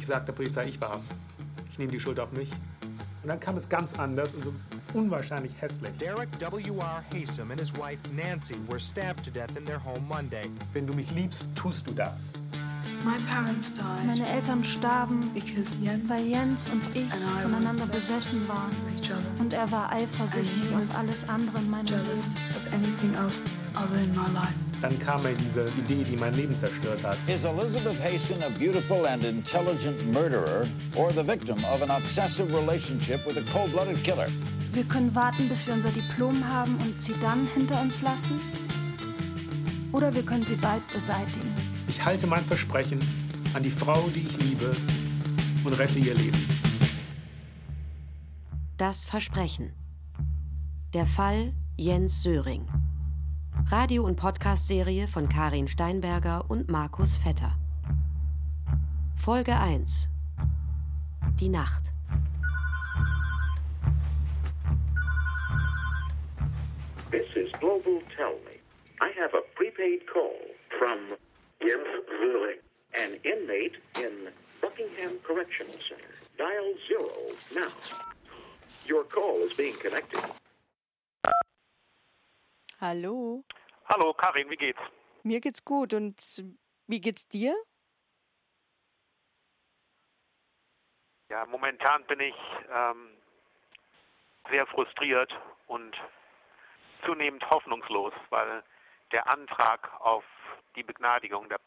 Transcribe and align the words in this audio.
Ich 0.00 0.06
sagte 0.06 0.32
der 0.32 0.32
Polizei, 0.32 0.64
ich 0.64 0.80
war's. 0.80 1.14
Ich 1.68 1.78
nehme 1.78 1.92
die 1.92 2.00
Schuld 2.00 2.18
auf 2.18 2.32
mich. 2.32 2.50
Und 3.22 3.28
dann 3.28 3.38
kam 3.38 3.56
es 3.56 3.68
ganz 3.68 3.92
anders 3.92 4.32
und 4.32 4.40
so 4.42 4.54
unwahrscheinlich 4.94 5.52
hässlich. 5.60 5.94
Derek 5.98 6.30
W.R. 6.40 7.04
Haysom 7.12 7.50
and 7.50 7.60
his 7.60 7.74
wife 7.74 7.98
Nancy 8.16 8.54
were 8.66 8.80
stabbed 8.80 9.22
to 9.26 9.30
death 9.30 9.58
in 9.58 9.66
their 9.66 9.78
home 9.84 10.00
Monday. 10.08 10.48
Wenn 10.72 10.86
du 10.86 10.94
mich 10.94 11.10
liebst, 11.10 11.44
tust 11.54 11.86
du 11.86 11.92
das. 11.92 12.40
Meine 14.06 14.26
Eltern 14.26 14.64
starben, 14.64 15.30
weil 16.08 16.24
Jens 16.24 16.70
und 16.70 16.96
ich 16.96 17.12
voneinander 17.42 17.86
besessen 17.86 18.48
waren. 18.48 18.70
Und 19.38 19.52
er 19.52 19.70
war 19.70 19.92
eifersüchtig 19.92 20.74
auf 20.74 20.96
alles 20.96 21.28
andere 21.28 21.58
in 21.58 21.70
meinem 21.70 21.86
Leben. 21.88 22.24
Dann 24.80 24.98
kam 24.98 25.24
mir 25.24 25.34
diese 25.34 25.68
Idee, 25.70 26.04
die 26.04 26.16
mein 26.16 26.34
Leben 26.34 26.56
zerstört 26.56 27.04
hat. 27.04 27.18
Is 27.26 27.44
Elizabeth 27.44 28.00
Hayson 28.02 28.42
a 28.42 28.48
beautiful 28.48 29.06
and 29.06 29.22
intelligent 29.24 30.10
murderer 30.10 30.66
or 30.96 31.12
the 31.12 31.22
victim 31.22 31.58
of 31.64 31.82
an 31.82 31.90
obsessive 31.90 32.50
relationship 32.50 33.26
with 33.26 33.36
a 33.36 33.42
cold-blooded 33.52 34.02
killer? 34.02 34.28
Wir 34.72 34.84
können 34.84 35.14
warten, 35.14 35.48
bis 35.48 35.66
wir 35.66 35.74
unser 35.74 35.90
Diplom 35.90 36.42
haben 36.48 36.76
und 36.76 37.02
sie 37.02 37.14
dann 37.20 37.46
hinter 37.54 37.80
uns 37.82 38.00
lassen. 38.00 38.40
Oder 39.92 40.14
wir 40.14 40.22
können 40.22 40.44
sie 40.44 40.56
bald 40.56 40.86
beseitigen. 40.94 41.54
Ich 41.88 42.02
halte 42.02 42.26
mein 42.26 42.44
Versprechen 42.44 43.00
an 43.52 43.62
die 43.62 43.70
Frau, 43.70 44.08
die 44.14 44.20
ich 44.20 44.40
liebe, 44.40 44.74
und 45.64 45.78
rette 45.78 45.98
ihr 45.98 46.14
Leben. 46.14 46.38
Das 48.78 49.04
Versprechen. 49.04 49.72
Der 50.94 51.04
Fall 51.04 51.52
Jens 51.76 52.22
Söring. 52.22 52.66
Radio- 53.70 54.02
und 54.02 54.16
Podcast-Serie 54.16 55.06
von 55.06 55.28
Karin 55.28 55.68
Steinberger 55.68 56.44
und 56.48 56.68
Markus 56.68 57.16
Vetter. 57.16 57.56
Folge 59.14 59.54
1. 59.54 60.08
Die 61.38 61.48
Nacht. 61.48 61.92
This 67.12 67.28
is 67.36 67.52
Global 67.60 68.02
Tell 68.16 68.34
Me. 68.44 68.58
I 69.00 69.12
have 69.16 69.32
a 69.34 69.42
prepaid 69.54 70.04
call 70.12 70.34
from 70.76 70.98
Jens 71.60 71.86
Zurich, 72.08 72.60
an 72.94 73.20
inmate 73.22 73.76
in 73.98 74.32
Buckingham 74.60 75.16
Correctional 75.22 75.78
Center. 75.78 76.14
Dial 76.36 76.74
zero 76.88 77.08
now. 77.54 77.72
Your 78.88 79.04
call 79.04 79.36
is 79.48 79.52
being 79.56 79.76
connected. 79.76 80.24
Hallo, 82.80 83.44
Hallo, 83.92 84.14
Karin, 84.14 84.48
wie 84.48 84.56
geht's? 84.56 84.80
mir 85.24 85.40
geht's 85.40 85.64
gut 85.64 85.92
und 85.94 86.44
wie 86.86 87.00
geht's 87.00 87.26
dir? 87.26 87.52
Ja, 91.28 91.44
momentan 91.46 92.04
bin 92.04 92.20
ich 92.20 92.36
ähm, 92.72 93.10
sehr 94.48 94.64
frustriert 94.68 95.32
und 95.66 95.96
zunehmend 97.04 97.48
hoffnungslos, 97.50 98.12
weil 98.28 98.62
der 99.10 99.28
Antrag 99.28 99.90
auf 100.00 100.24
die 100.76 100.84
Begnadigung, 100.84 101.48
der 101.48 101.58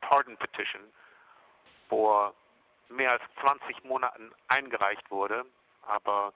Pardon 0.00 0.36
Petition, 0.36 0.92
vor 1.88 2.34
mehr 2.88 3.10
als 3.10 3.22
20 3.40 3.82
Monaten 3.82 4.32
eingereicht 4.46 5.10
wurde, 5.10 5.44
aber 5.82 6.32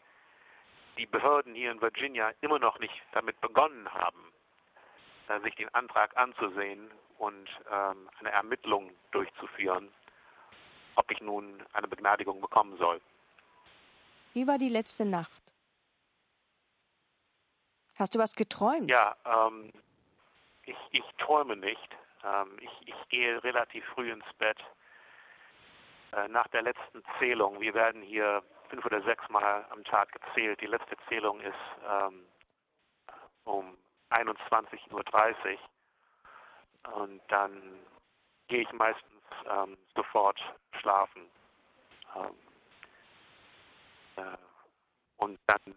die 0.96 1.06
Behörden 1.06 1.54
hier 1.54 1.70
in 1.70 1.80
Virginia 1.80 2.32
immer 2.40 2.58
noch 2.58 2.80
nicht 2.80 3.00
damit 3.12 3.40
begonnen 3.40 3.88
haben, 3.94 4.32
äh, 5.28 5.40
sich 5.40 5.54
den 5.54 5.72
Antrag 5.74 6.16
anzusehen 6.16 6.90
und 7.18 7.48
ähm, 7.70 8.08
eine 8.20 8.30
Ermittlung 8.30 8.90
durchzuführen, 9.10 9.92
ob 10.94 11.10
ich 11.10 11.20
nun 11.20 11.62
eine 11.72 11.88
Begnadigung 11.88 12.40
bekommen 12.40 12.76
soll. 12.78 13.00
Wie 14.34 14.46
war 14.46 14.58
die 14.58 14.68
letzte 14.68 15.04
Nacht? 15.04 15.42
Hast 17.96 18.14
du 18.14 18.18
was 18.18 18.34
geträumt? 18.36 18.90
Ja, 18.90 19.16
ähm, 19.24 19.72
ich, 20.64 20.76
ich 20.92 21.04
träume 21.18 21.56
nicht. 21.56 21.88
Ähm, 22.24 22.56
ich, 22.60 22.88
ich 22.88 23.08
gehe 23.08 23.42
relativ 23.42 23.84
früh 23.86 24.12
ins 24.12 24.32
Bett. 24.38 24.58
Äh, 26.12 26.28
nach 26.28 26.46
der 26.48 26.62
letzten 26.62 27.02
Zählung, 27.18 27.60
wir 27.60 27.74
werden 27.74 28.02
hier 28.02 28.42
fünf 28.68 28.84
oder 28.84 29.02
sechs 29.02 29.28
Mal 29.28 29.66
am 29.70 29.82
Tag 29.84 30.12
gezählt. 30.12 30.60
Die 30.60 30.66
letzte 30.66 30.96
Zählung 31.08 31.40
ist 31.40 31.54
ähm, 31.90 32.26
um 33.44 33.76
21.30 34.10 34.92
Uhr. 34.92 35.02
Und 36.94 37.20
dann 37.28 37.80
gehe 38.48 38.62
ich 38.62 38.72
meistens 38.72 39.22
ähm, 39.50 39.76
sofort 39.94 40.40
schlafen. 40.80 41.22
Ähm, 42.16 42.34
äh, 44.16 44.36
und 45.18 45.38
dann 45.46 45.74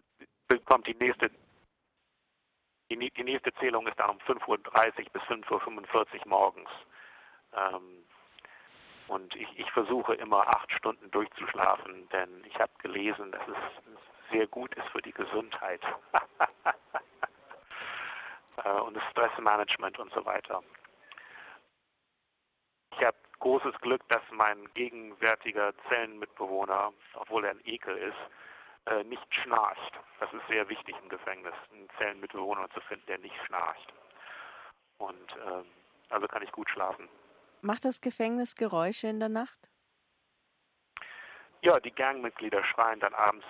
kommt 0.64 0.86
die 0.86 0.94
nächste 0.94 1.30
die, 2.90 3.10
die 3.10 3.24
nächste 3.24 3.52
Zählung 3.54 3.86
ist 3.86 3.98
dann 3.98 4.10
um 4.10 4.18
5.30 4.18 4.48
Uhr 4.48 4.58
bis 5.12 5.22
5.45 5.22 6.20
Uhr 6.20 6.26
morgens. 6.26 6.68
Ähm, 7.54 8.04
und 9.08 9.34
ich, 9.34 9.48
ich 9.58 9.70
versuche 9.72 10.14
immer 10.14 10.46
acht 10.48 10.70
Stunden 10.72 11.10
durchzuschlafen, 11.10 12.08
denn 12.10 12.44
ich 12.44 12.58
habe 12.58 12.72
gelesen, 12.78 13.32
dass 13.32 13.42
es 13.48 13.56
sehr 14.30 14.46
gut 14.46 14.74
ist 14.74 14.88
für 14.88 15.02
die 15.02 15.12
Gesundheit. 15.12 15.80
äh, 18.64 18.80
und 18.80 18.94
das 18.94 19.04
Stressmanagement 19.10 19.98
und 19.98 20.12
so 20.12 20.24
weiter. 20.24 20.62
Ich 22.92 23.04
habe 23.04 23.16
großes 23.38 23.74
Glück, 23.80 24.06
dass 24.08 24.22
mein 24.30 24.72
gegenwärtiger 24.74 25.72
Zellenmitbewohner, 25.88 26.92
obwohl 27.14 27.44
er 27.44 27.52
ein 27.52 27.60
Ekel 27.64 27.96
ist, 27.96 28.18
äh, 28.86 29.04
nicht 29.04 29.34
schnarcht. 29.34 29.92
Das 30.20 30.32
ist 30.32 30.46
sehr 30.48 30.68
wichtig 30.68 30.94
im 31.02 31.08
Gefängnis, 31.08 31.54
einen 31.72 31.88
Zellenmitbewohner 31.98 32.68
zu 32.70 32.80
finden, 32.82 33.06
der 33.06 33.18
nicht 33.18 33.36
schnarcht. 33.46 33.92
Und 34.98 35.36
ähm, 35.46 35.66
also 36.10 36.28
kann 36.28 36.42
ich 36.42 36.52
gut 36.52 36.68
schlafen. 36.70 37.08
Macht 37.62 37.84
das 37.84 38.00
Gefängnis 38.00 38.54
Geräusche 38.56 39.08
in 39.08 39.20
der 39.20 39.28
Nacht? 39.28 39.70
Ja, 41.62 41.78
die 41.78 41.92
Gangmitglieder 41.92 42.64
schreien 42.64 42.98
dann 42.98 43.14
abends, 43.14 43.46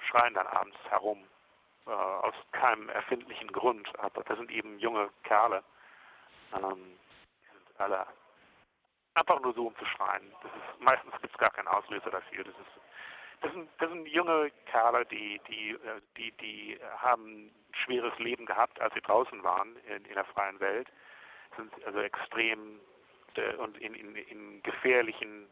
schreien 0.00 0.34
dann 0.34 0.46
abends 0.46 0.76
herum 0.90 1.26
äh, 1.86 1.90
aus 1.90 2.34
keinem 2.52 2.88
erfindlichen 2.88 3.50
Grund, 3.52 3.88
aber 3.98 4.22
das 4.24 4.38
sind 4.38 4.50
eben 4.50 4.78
junge 4.78 5.10
Kerle. 5.24 5.62
Ähm, 6.52 6.98
die 7.42 7.48
sind 7.52 7.80
alle 7.80 8.06
einfach 9.14 9.40
nur 9.40 9.54
so 9.54 9.68
um 9.68 9.76
zu 9.76 9.86
schreien. 9.86 10.32
Das 10.42 10.52
ist 10.52 10.80
meistens 10.80 11.12
gibt 11.22 11.32
es 11.32 11.38
gar 11.38 11.50
keinen 11.50 11.68
Auslöser 11.68 12.10
dafür. 12.10 12.44
Das 12.44 12.54
ist 12.54 12.80
das 13.42 13.52
sind, 13.52 13.68
das 13.78 13.90
sind 13.90 14.08
junge 14.08 14.50
Kerle, 14.66 15.04
die, 15.06 15.40
die, 15.48 15.70
äh, 15.70 16.00
die, 16.16 16.32
die 16.32 16.78
haben 16.98 17.46
ein 17.46 17.54
schweres 17.84 18.18
Leben 18.18 18.46
gehabt, 18.46 18.80
als 18.80 18.94
sie 18.94 19.00
draußen 19.02 19.42
waren 19.42 19.76
in, 19.86 20.04
in 20.04 20.14
der 20.14 20.24
freien 20.24 20.58
Welt, 20.60 20.88
sind 21.56 21.72
also 21.84 22.00
extrem 22.00 22.80
äh, 23.36 23.54
und 23.56 23.76
in, 23.78 23.94
in, 23.94 24.16
in 24.16 24.62
gefährlichen 24.62 25.48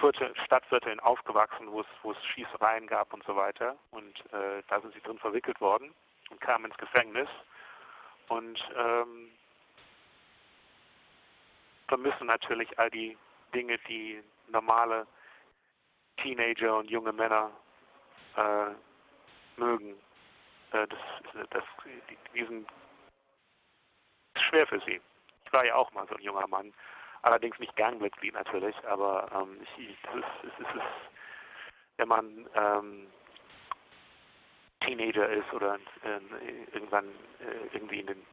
Viertel, 0.00 0.34
Stadtvierteln 0.44 1.00
aufgewachsen, 1.00 1.70
wo 1.70 1.80
es, 1.80 1.86
wo 2.02 2.12
es 2.12 2.24
Schießereien 2.26 2.86
gab 2.86 3.12
und 3.12 3.24
so 3.24 3.36
weiter. 3.36 3.76
Und 3.90 4.18
äh, 4.32 4.62
da 4.68 4.80
sind 4.80 4.94
sie 4.94 5.00
drin 5.00 5.18
verwickelt 5.18 5.60
worden 5.60 5.94
und 6.30 6.40
kamen 6.40 6.66
ins 6.66 6.76
Gefängnis 6.76 7.28
und 8.28 8.58
ähm, 8.76 9.30
vermissen 11.88 12.26
natürlich 12.26 12.78
all 12.78 12.90
die 12.90 13.16
Dinge, 13.54 13.78
die 13.88 14.22
normale 14.48 15.06
Teenager 16.16 16.78
und 16.78 16.90
junge 16.90 17.12
Männer 17.12 17.50
äh, 18.36 19.60
mögen. 19.60 19.94
Äh, 20.72 20.86
das, 20.88 20.98
das, 21.50 21.64
die, 21.84 22.16
die 22.34 22.44
sind 22.44 22.68
schwer 24.36 24.66
für 24.66 24.80
sie. 24.80 25.00
Ich 25.44 25.52
war 25.52 25.64
ja 25.64 25.74
auch 25.76 25.90
mal 25.92 26.06
so 26.08 26.16
ein 26.16 26.22
junger 26.22 26.46
Mann, 26.46 26.72
allerdings 27.24 27.58
nicht 27.58 27.74
Gangmitglied 27.76 28.34
natürlich, 28.34 28.76
aber 28.86 29.28
ähm, 29.34 29.58
ich, 29.62 29.90
ich, 29.90 29.98
es 30.04 30.20
ist, 30.20 30.58
es 30.58 30.74
ist, 30.74 30.82
wenn 31.96 32.08
man 32.08 32.48
ähm, 32.54 33.06
Teenager 34.80 35.28
ist 35.28 35.52
oder 35.52 35.76
äh, 36.02 36.20
irgendwann 36.72 37.06
äh, 37.40 37.74
irgendwie 37.74 38.00
in 38.00 38.06
den 38.06 38.26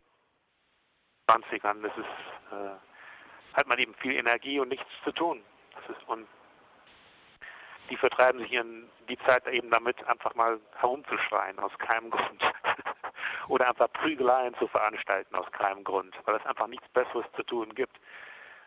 20ern, 1.30 1.82
das 1.82 1.98
ist, 1.98 2.52
äh, 2.52 3.58
hat 3.58 3.68
man 3.68 3.80
eben 3.80 3.96
viel 3.96 4.16
Energie 4.16 4.60
und 4.60 4.70
nichts 4.70 4.90
zu 5.04 5.12
tun. 5.12 5.44
Ist, 5.88 6.08
und 6.08 6.28
die 7.90 7.98
vertreiben 7.98 8.40
sich 8.40 8.52
ihren, 8.52 8.90
die 9.10 9.18
Zeit 9.20 9.48
eben 9.48 9.70
damit, 9.70 10.04
einfach 10.08 10.36
mal 10.36 10.60
herumzuschreien 10.76 11.60
aus 11.60 11.72
keinem 11.78 12.10
Grund. 12.10 12.42
Oder 13.48 13.68
einfach 13.70 13.92
Prügeleien 13.92 14.56
zu 14.56 14.68
veranstalten 14.68 15.36
aus 15.36 15.50
keinem 15.52 15.84
Grund, 15.84 16.16
weil 16.26 16.36
es 16.36 16.46
einfach 16.46 16.68
nichts 16.68 16.88
Besseres 16.90 17.26
zu 17.36 17.44
tun 17.44 17.74
gibt. 17.76 17.98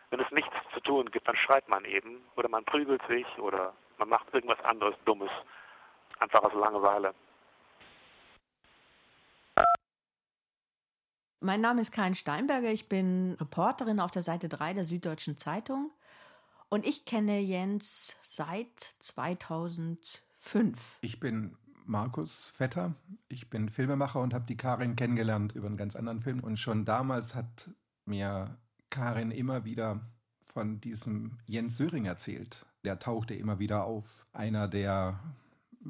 Wenn 0.09 0.19
es 0.19 0.31
nichts 0.31 0.53
zu 0.73 0.79
tun 0.81 1.09
gibt, 1.11 1.27
dann 1.27 1.35
schreit 1.35 1.67
man 1.67 1.85
eben 1.85 2.21
oder 2.35 2.49
man 2.49 2.65
prügelt 2.65 3.01
sich 3.07 3.25
oder 3.39 3.73
man 3.97 4.09
macht 4.09 4.33
irgendwas 4.33 4.59
anderes 4.63 4.95
Dummes, 5.05 5.31
einfach 6.19 6.43
aus 6.43 6.53
Langeweile. 6.53 7.13
Mein 11.41 11.61
Name 11.61 11.81
ist 11.81 11.91
Karin 11.91 12.15
Steinberger, 12.15 12.71
ich 12.71 12.89
bin 12.89 13.35
Reporterin 13.39 13.99
auf 13.99 14.11
der 14.11 14.23
Seite 14.23 14.49
3 14.49 14.73
der 14.73 14.85
Süddeutschen 14.85 15.37
Zeitung 15.37 15.91
Und 16.69 16.85
ich 16.85 17.05
kenne 17.05 17.39
Jens 17.39 18.17
seit 18.21 18.79
2005. 18.79 20.97
Ich 21.01 21.19
bin 21.19 21.57
Markus 21.85 22.49
Vetter. 22.49 22.95
Ich 23.27 23.49
bin 23.49 23.69
Filmemacher 23.69 24.19
und 24.19 24.33
habe 24.33 24.45
die 24.45 24.57
Karin 24.57 24.95
kennengelernt 24.95 25.53
über 25.53 25.67
einen 25.67 25.77
ganz 25.77 25.95
anderen 25.95 26.21
Film. 26.21 26.39
Und 26.39 26.57
schon 26.57 26.83
damals 26.83 27.35
hat 27.35 27.69
mir 28.05 28.57
Karin 28.95 29.31
immer 29.31 29.65
wieder 29.65 29.99
von 30.53 30.79
diesem 30.79 31.37
Jens 31.47 31.75
Söring 31.75 32.05
erzählt. 32.05 32.65
Der 32.85 32.97
tauchte 32.97 33.33
immer 33.33 33.59
wieder 33.59 33.83
auf. 33.83 34.25
Einer, 34.31 34.69
der 34.69 35.19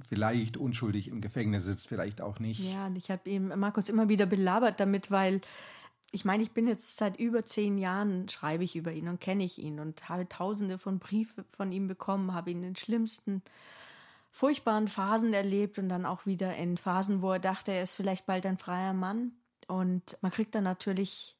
vielleicht 0.01 0.57
unschuldig 0.57 1.07
im 1.09 1.21
Gefängnis 1.21 1.65
sitzt, 1.65 1.87
vielleicht 1.87 2.19
auch 2.19 2.39
nicht. 2.39 2.59
Ja, 2.59 2.87
und 2.87 2.95
ich 2.95 3.11
habe 3.11 3.29
ihm 3.29 3.49
Markus 3.59 3.89
immer 3.89 4.09
wieder 4.09 4.25
belabert 4.25 4.79
damit, 4.79 5.11
weil 5.11 5.41
ich 6.11 6.25
meine, 6.25 6.41
ich 6.41 6.51
bin 6.51 6.67
jetzt 6.67 6.97
seit 6.97 7.19
über 7.19 7.43
zehn 7.43 7.77
Jahren 7.77 8.27
schreibe 8.27 8.63
ich 8.63 8.75
über 8.75 8.91
ihn 8.91 9.07
und 9.07 9.19
kenne 9.19 9.43
ich 9.43 9.59
ihn 9.59 9.79
und 9.79 10.09
habe 10.09 10.27
tausende 10.27 10.79
von 10.79 10.97
Briefen 10.97 11.43
von 11.51 11.71
ihm 11.71 11.87
bekommen, 11.87 12.33
habe 12.33 12.49
ihn 12.49 12.57
in 12.57 12.63
den 12.63 12.75
schlimmsten, 12.75 13.43
furchtbaren 14.31 14.87
Phasen 14.87 15.31
erlebt 15.33 15.77
und 15.77 15.89
dann 15.89 16.07
auch 16.07 16.25
wieder 16.25 16.55
in 16.55 16.77
Phasen, 16.77 17.21
wo 17.21 17.33
er 17.33 17.39
dachte, 17.39 17.71
er 17.71 17.83
ist 17.83 17.93
vielleicht 17.93 18.25
bald 18.25 18.47
ein 18.47 18.57
freier 18.57 18.93
Mann. 18.93 19.33
Und 19.67 20.17
man 20.21 20.31
kriegt 20.31 20.55
dann 20.55 20.63
natürlich 20.63 21.35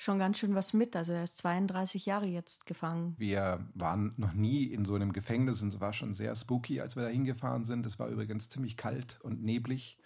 schon 0.00 0.18
ganz 0.18 0.38
schön 0.38 0.54
was 0.54 0.72
mit. 0.72 0.96
Also 0.96 1.12
er 1.12 1.24
ist 1.24 1.36
32 1.38 2.06
Jahre 2.06 2.24
jetzt 2.24 2.64
gefangen. 2.64 3.14
Wir 3.18 3.60
waren 3.74 4.14
noch 4.16 4.32
nie 4.32 4.64
in 4.64 4.86
so 4.86 4.94
einem 4.94 5.12
Gefängnis 5.12 5.62
und 5.62 5.74
es 5.74 5.80
war 5.80 5.92
schon 5.92 6.14
sehr 6.14 6.34
spooky, 6.34 6.80
als 6.80 6.96
wir 6.96 7.02
da 7.02 7.10
hingefahren 7.10 7.66
sind. 7.66 7.84
Es 7.84 7.98
war 7.98 8.08
übrigens 8.08 8.48
ziemlich 8.48 8.78
kalt 8.78 9.20
und 9.22 9.42
neblig. 9.42 9.98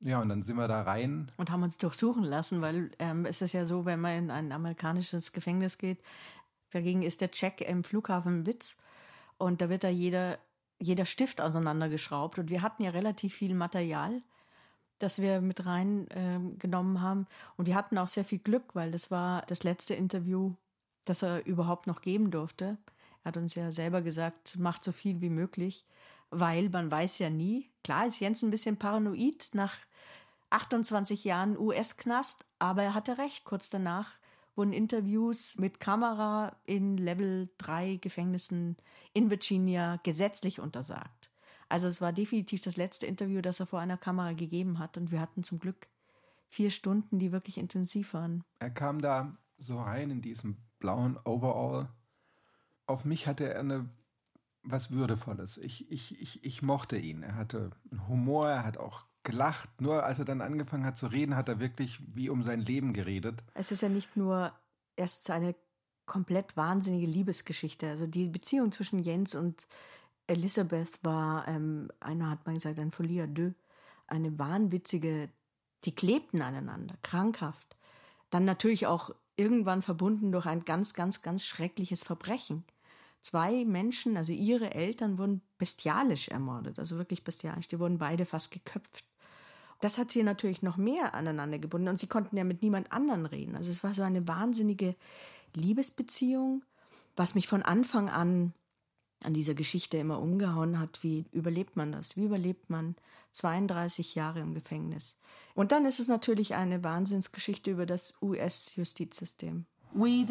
Ja, 0.00 0.20
und 0.20 0.28
dann 0.28 0.42
sind 0.42 0.56
wir 0.56 0.68
da 0.68 0.82
rein. 0.82 1.32
Und 1.38 1.50
haben 1.50 1.62
uns 1.62 1.78
durchsuchen 1.78 2.24
lassen, 2.24 2.60
weil 2.60 2.90
ähm, 2.98 3.24
es 3.24 3.40
ist 3.40 3.54
ja 3.54 3.64
so, 3.64 3.86
wenn 3.86 4.00
man 4.00 4.18
in 4.18 4.30
ein 4.30 4.52
amerikanisches 4.52 5.32
Gefängnis 5.32 5.78
geht, 5.78 6.02
dagegen 6.70 7.02
ist 7.02 7.22
der 7.22 7.30
Check 7.30 7.62
im 7.62 7.84
Flughafen 7.84 8.44
Witz 8.44 8.76
und 9.38 9.62
da 9.62 9.70
wird 9.70 9.84
da 9.84 9.88
jeder, 9.88 10.38
jeder 10.78 11.06
Stift 11.06 11.40
auseinandergeschraubt. 11.40 12.38
Und 12.38 12.50
wir 12.50 12.60
hatten 12.60 12.82
ja 12.82 12.90
relativ 12.90 13.34
viel 13.34 13.54
Material, 13.54 14.20
das 14.98 15.20
wir 15.20 15.40
mit 15.40 15.66
reingenommen 15.66 16.96
äh, 16.96 17.00
haben. 17.00 17.26
Und 17.56 17.66
wir 17.66 17.74
hatten 17.74 17.98
auch 17.98 18.08
sehr 18.08 18.24
viel 18.24 18.38
Glück, 18.38 18.74
weil 18.74 18.90
das 18.90 19.10
war 19.10 19.42
das 19.46 19.64
letzte 19.64 19.94
Interview, 19.94 20.54
das 21.04 21.22
er 21.22 21.44
überhaupt 21.46 21.86
noch 21.86 22.00
geben 22.00 22.30
durfte. 22.30 22.78
Er 23.24 23.28
hat 23.28 23.36
uns 23.36 23.54
ja 23.54 23.72
selber 23.72 24.02
gesagt, 24.02 24.58
macht 24.58 24.84
so 24.84 24.92
viel 24.92 25.20
wie 25.20 25.30
möglich, 25.30 25.84
weil 26.30 26.68
man 26.68 26.90
weiß 26.90 27.18
ja 27.18 27.30
nie. 27.30 27.70
Klar 27.84 28.06
ist 28.06 28.20
Jens 28.20 28.42
ein 28.42 28.50
bisschen 28.50 28.76
paranoid 28.76 29.50
nach 29.52 29.74
28 30.50 31.24
Jahren 31.24 31.58
US-Knast, 31.58 32.44
aber 32.58 32.82
er 32.82 32.94
hatte 32.94 33.18
recht. 33.18 33.44
Kurz 33.44 33.70
danach 33.70 34.18
wurden 34.54 34.72
Interviews 34.72 35.56
mit 35.56 35.80
Kamera 35.80 36.56
in 36.64 36.96
Level 36.96 37.48
3 37.58 37.96
Gefängnissen 37.96 38.76
in 39.14 39.30
Virginia 39.30 39.96
gesetzlich 40.02 40.60
untersagt. 40.60 41.31
Also 41.72 41.88
es 41.88 42.02
war 42.02 42.12
definitiv 42.12 42.60
das 42.60 42.76
letzte 42.76 43.06
Interview, 43.06 43.40
das 43.40 43.58
er 43.58 43.64
vor 43.64 43.80
einer 43.80 43.96
Kamera 43.96 44.34
gegeben 44.34 44.78
hat 44.78 44.98
und 44.98 45.10
wir 45.10 45.22
hatten 45.22 45.42
zum 45.42 45.58
Glück 45.58 45.88
vier 46.46 46.70
Stunden, 46.70 47.18
die 47.18 47.32
wirklich 47.32 47.56
intensiv 47.56 48.12
waren. 48.12 48.44
Er 48.58 48.68
kam 48.68 49.00
da 49.00 49.38
so 49.56 49.80
rein 49.80 50.10
in 50.10 50.20
diesem 50.20 50.58
blauen 50.80 51.18
Overall. 51.24 51.88
Auf 52.84 53.06
mich 53.06 53.26
hatte 53.26 53.48
er 53.48 53.60
eine 53.60 53.88
was 54.62 54.90
Würdevolles. 54.90 55.56
Ich, 55.56 55.90
ich, 55.90 56.20
ich, 56.20 56.44
ich 56.44 56.60
mochte 56.60 56.98
ihn. 56.98 57.22
Er 57.22 57.36
hatte 57.36 57.70
einen 57.90 58.06
Humor, 58.06 58.50
er 58.50 58.64
hat 58.64 58.76
auch 58.76 59.06
gelacht. 59.22 59.80
Nur 59.80 60.04
als 60.04 60.18
er 60.18 60.26
dann 60.26 60.42
angefangen 60.42 60.84
hat 60.84 60.98
zu 60.98 61.06
reden, 61.06 61.36
hat 61.36 61.48
er 61.48 61.58
wirklich 61.58 62.00
wie 62.14 62.28
um 62.28 62.42
sein 62.42 62.60
Leben 62.60 62.92
geredet. 62.92 63.42
Es 63.54 63.72
ist 63.72 63.80
ja 63.80 63.88
nicht 63.88 64.14
nur 64.14 64.52
erst 64.96 65.30
eine 65.30 65.54
komplett 66.04 66.54
wahnsinnige 66.54 67.06
Liebesgeschichte. 67.06 67.88
Also 67.88 68.06
die 68.06 68.28
Beziehung 68.28 68.72
zwischen 68.72 68.98
Jens 68.98 69.34
und 69.34 69.66
Elisabeth 70.26 71.00
war, 71.02 71.46
ähm, 71.48 71.90
einer 72.00 72.30
hat 72.30 72.46
mal 72.46 72.54
gesagt, 72.54 72.78
ein 72.78 72.90
Folie 72.90 73.24
à 73.24 73.26
deux, 73.26 73.54
eine 74.06 74.38
wahnwitzige, 74.38 75.30
die 75.84 75.94
klebten 75.94 76.42
aneinander, 76.42 76.96
krankhaft. 77.02 77.76
Dann 78.30 78.44
natürlich 78.44 78.86
auch 78.86 79.10
irgendwann 79.36 79.82
verbunden 79.82 80.32
durch 80.32 80.46
ein 80.46 80.64
ganz, 80.64 80.94
ganz, 80.94 81.22
ganz 81.22 81.44
schreckliches 81.44 82.02
Verbrechen. 82.02 82.64
Zwei 83.20 83.64
Menschen, 83.64 84.16
also 84.16 84.32
ihre 84.32 84.74
Eltern, 84.74 85.18
wurden 85.18 85.42
bestialisch 85.58 86.28
ermordet, 86.28 86.78
also 86.78 86.98
wirklich 86.98 87.24
bestialisch. 87.24 87.68
Die 87.68 87.78
wurden 87.78 87.98
beide 87.98 88.26
fast 88.26 88.50
geköpft. 88.50 89.04
Das 89.80 89.98
hat 89.98 90.10
sie 90.10 90.22
natürlich 90.22 90.62
noch 90.62 90.76
mehr 90.76 91.14
aneinander 91.14 91.58
gebunden 91.58 91.88
und 91.88 91.98
sie 91.98 92.06
konnten 92.06 92.36
ja 92.36 92.44
mit 92.44 92.62
niemand 92.62 92.92
anderen 92.92 93.26
reden. 93.26 93.56
Also 93.56 93.70
es 93.70 93.82
war 93.82 93.94
so 93.94 94.02
eine 94.02 94.28
wahnsinnige 94.28 94.94
Liebesbeziehung, 95.54 96.64
was 97.16 97.34
mich 97.34 97.48
von 97.48 97.62
Anfang 97.62 98.08
an 98.08 98.54
an 99.24 99.34
dieser 99.34 99.54
Geschichte 99.54 99.96
immer 99.98 100.20
umgehauen 100.20 100.78
hat. 100.78 101.02
Wie 101.02 101.24
überlebt 101.32 101.76
man 101.76 101.92
das? 101.92 102.16
Wie 102.16 102.24
überlebt 102.24 102.70
man 102.70 102.94
32 103.32 104.14
Jahre 104.14 104.40
im 104.40 104.54
Gefängnis? 104.54 105.18
Und 105.54 105.70
dann 105.72 105.84
ist 105.84 106.00
es 106.00 106.08
natürlich 106.08 106.54
eine 106.54 106.82
Wahnsinnsgeschichte 106.82 107.70
über 107.70 107.84
das 107.86 108.14
US-Justizsystem. 108.22 109.66
Wir, 109.94 110.24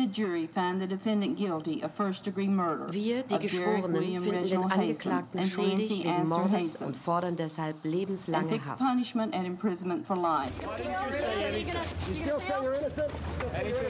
die 3.23 3.38
Geschworenen, 3.38 4.23
finden 4.23 4.49
den 4.49 4.63
Angeklagten 4.63 5.41
schuldig 5.43 6.03
wegen 6.03 6.27
Mordes 6.27 6.81
und 6.81 6.97
fordern 6.97 7.35
deshalb 7.35 7.75
lebenslange 7.83 8.59
Haft. 8.59 8.79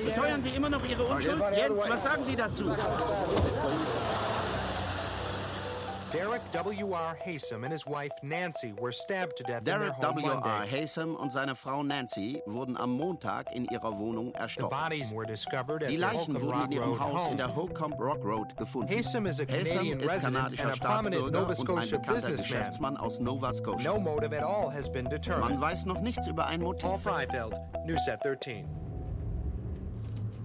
Beteuern 0.06 0.42
Sie 0.42 0.50
immer 0.50 0.70
noch 0.70 0.86
Ihre 0.90 1.06
Unschuld? 1.06 1.42
Jens, 1.56 1.90
was 1.90 2.04
sagen 2.04 2.24
Sie 2.26 2.36
dazu? 2.36 2.66
Derek 6.12 6.42
W.R. 6.52 7.16
Haysom 7.26 7.64
and 7.64 7.72
his 7.72 7.88
wife 7.88 8.12
Nancy 8.22 8.74
were 8.74 8.92
stabbed 8.92 9.38
to 9.38 9.44
death 9.44 9.64
Derek 9.64 9.94
in 9.96 10.02
their 10.02 10.12
home 10.12 10.22
W.R. 10.22 10.66
Haysom 10.66 11.16
und 11.16 11.32
seine 11.32 11.56
Frau 11.56 11.84
Nancy 11.84 12.42
wurden 12.46 12.76
am 12.76 12.92
Montag 12.92 13.46
in 13.56 13.66
ihrer 13.72 13.98
Wohnung 13.98 14.34
The 14.34 14.40
erstochen. 14.42 14.70
bodies 14.70 15.14
were 15.14 15.26
discovered 15.26 15.84
at 15.84 15.90
Die 15.90 15.96
the 15.96 16.02
Leichen 16.02 16.42
wurden 16.42 16.64
in 16.66 16.72
ihrem 16.74 17.00
Haus 17.00 17.30
in 17.32 17.38
der 17.38 17.56
Holcomb 17.56 17.94
Rock 17.94 18.24
Road 18.26 18.58
gefunden. 18.58 18.90
Haysom 18.90 19.26
is 19.26 19.40
a 19.40 19.46
Canadian 19.46 20.02
ist 20.02 20.10
resident 20.10 20.36
kanadischer 20.36 20.72
and 20.72 20.82
a 20.82 20.86
prominent 20.86 21.16
Staatsbürger 21.16 21.32
Nova 21.32 21.46
und 21.46 21.50
ein 21.50 21.56
Scotia 21.56 21.98
bekannter 21.98 22.14
businessman. 22.14 22.38
Geschäftsmann 22.60 22.98
aus 22.98 23.20
Nova 23.22 23.54
Scotia. 23.54 23.94
No 23.94 24.00
motive 24.00 24.34
at 24.34 24.44
all 24.44 24.70
has 24.70 24.90
been 24.90 25.06
Man 25.06 25.62
weiß 25.62 25.86
noch 25.86 26.02
nichts 26.02 26.28
über 26.28 26.46
ein 26.46 26.60
Paul 26.60 26.74
Motiv. 26.74 27.04
Freifeld, 27.04 27.54
Newsat 27.86 28.20
13. 28.26 28.66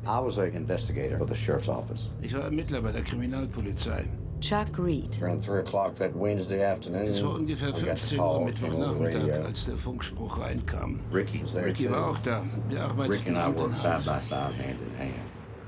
I 0.07 0.21
was 0.21 0.39
an 0.39 0.53
investigator 0.55 1.19
for 1.19 1.27
the 1.27 1.35
sheriff's 1.35 1.69
office. 1.69 2.13
Ich 2.23 2.33
war 2.33 2.43
Ermittler 2.45 2.81
bei 2.81 2.93
der 2.93 3.03
Kriminalpolizei. 3.03 4.09
Chuck 4.41 4.79
Reed. 4.79 5.17
Around 5.21 5.41
3 5.43 5.61
o'clock 5.61 5.95
that 5.97 6.15
Wednesday 6.15 6.63
afternoon, 6.63 7.09
Es 7.09 7.23
war 7.25 7.35
ungefähr 7.37 7.69
I 7.69 7.73
got 7.73 7.81
the 7.83 7.87
15 8.17 8.19
Uhr 8.21 8.45
Mittwochnachmittag, 8.45 9.23
radio. 9.23 9.45
als 9.45 9.65
der 9.65 9.77
Funkspruch 9.77 10.39
reinkam. 10.39 11.01
Ricky 11.13 11.43
was 11.43 11.53
there 11.55 11.67
Ricky 11.67 11.87
too. 11.87 11.93
war 11.93 12.11
auch 12.11 12.19
da. 12.19 12.45
Der 12.71 12.85
arbeitet 12.85 13.13
Ricky 13.13 13.29
im 13.31 13.37
and 13.37 13.57
I 13.57 13.61
worked 13.61 13.79
side 13.81 14.05
by 14.05 14.21
side, 14.21 14.55
hand 14.55 14.79
in 14.83 14.99
hand. 14.99 15.15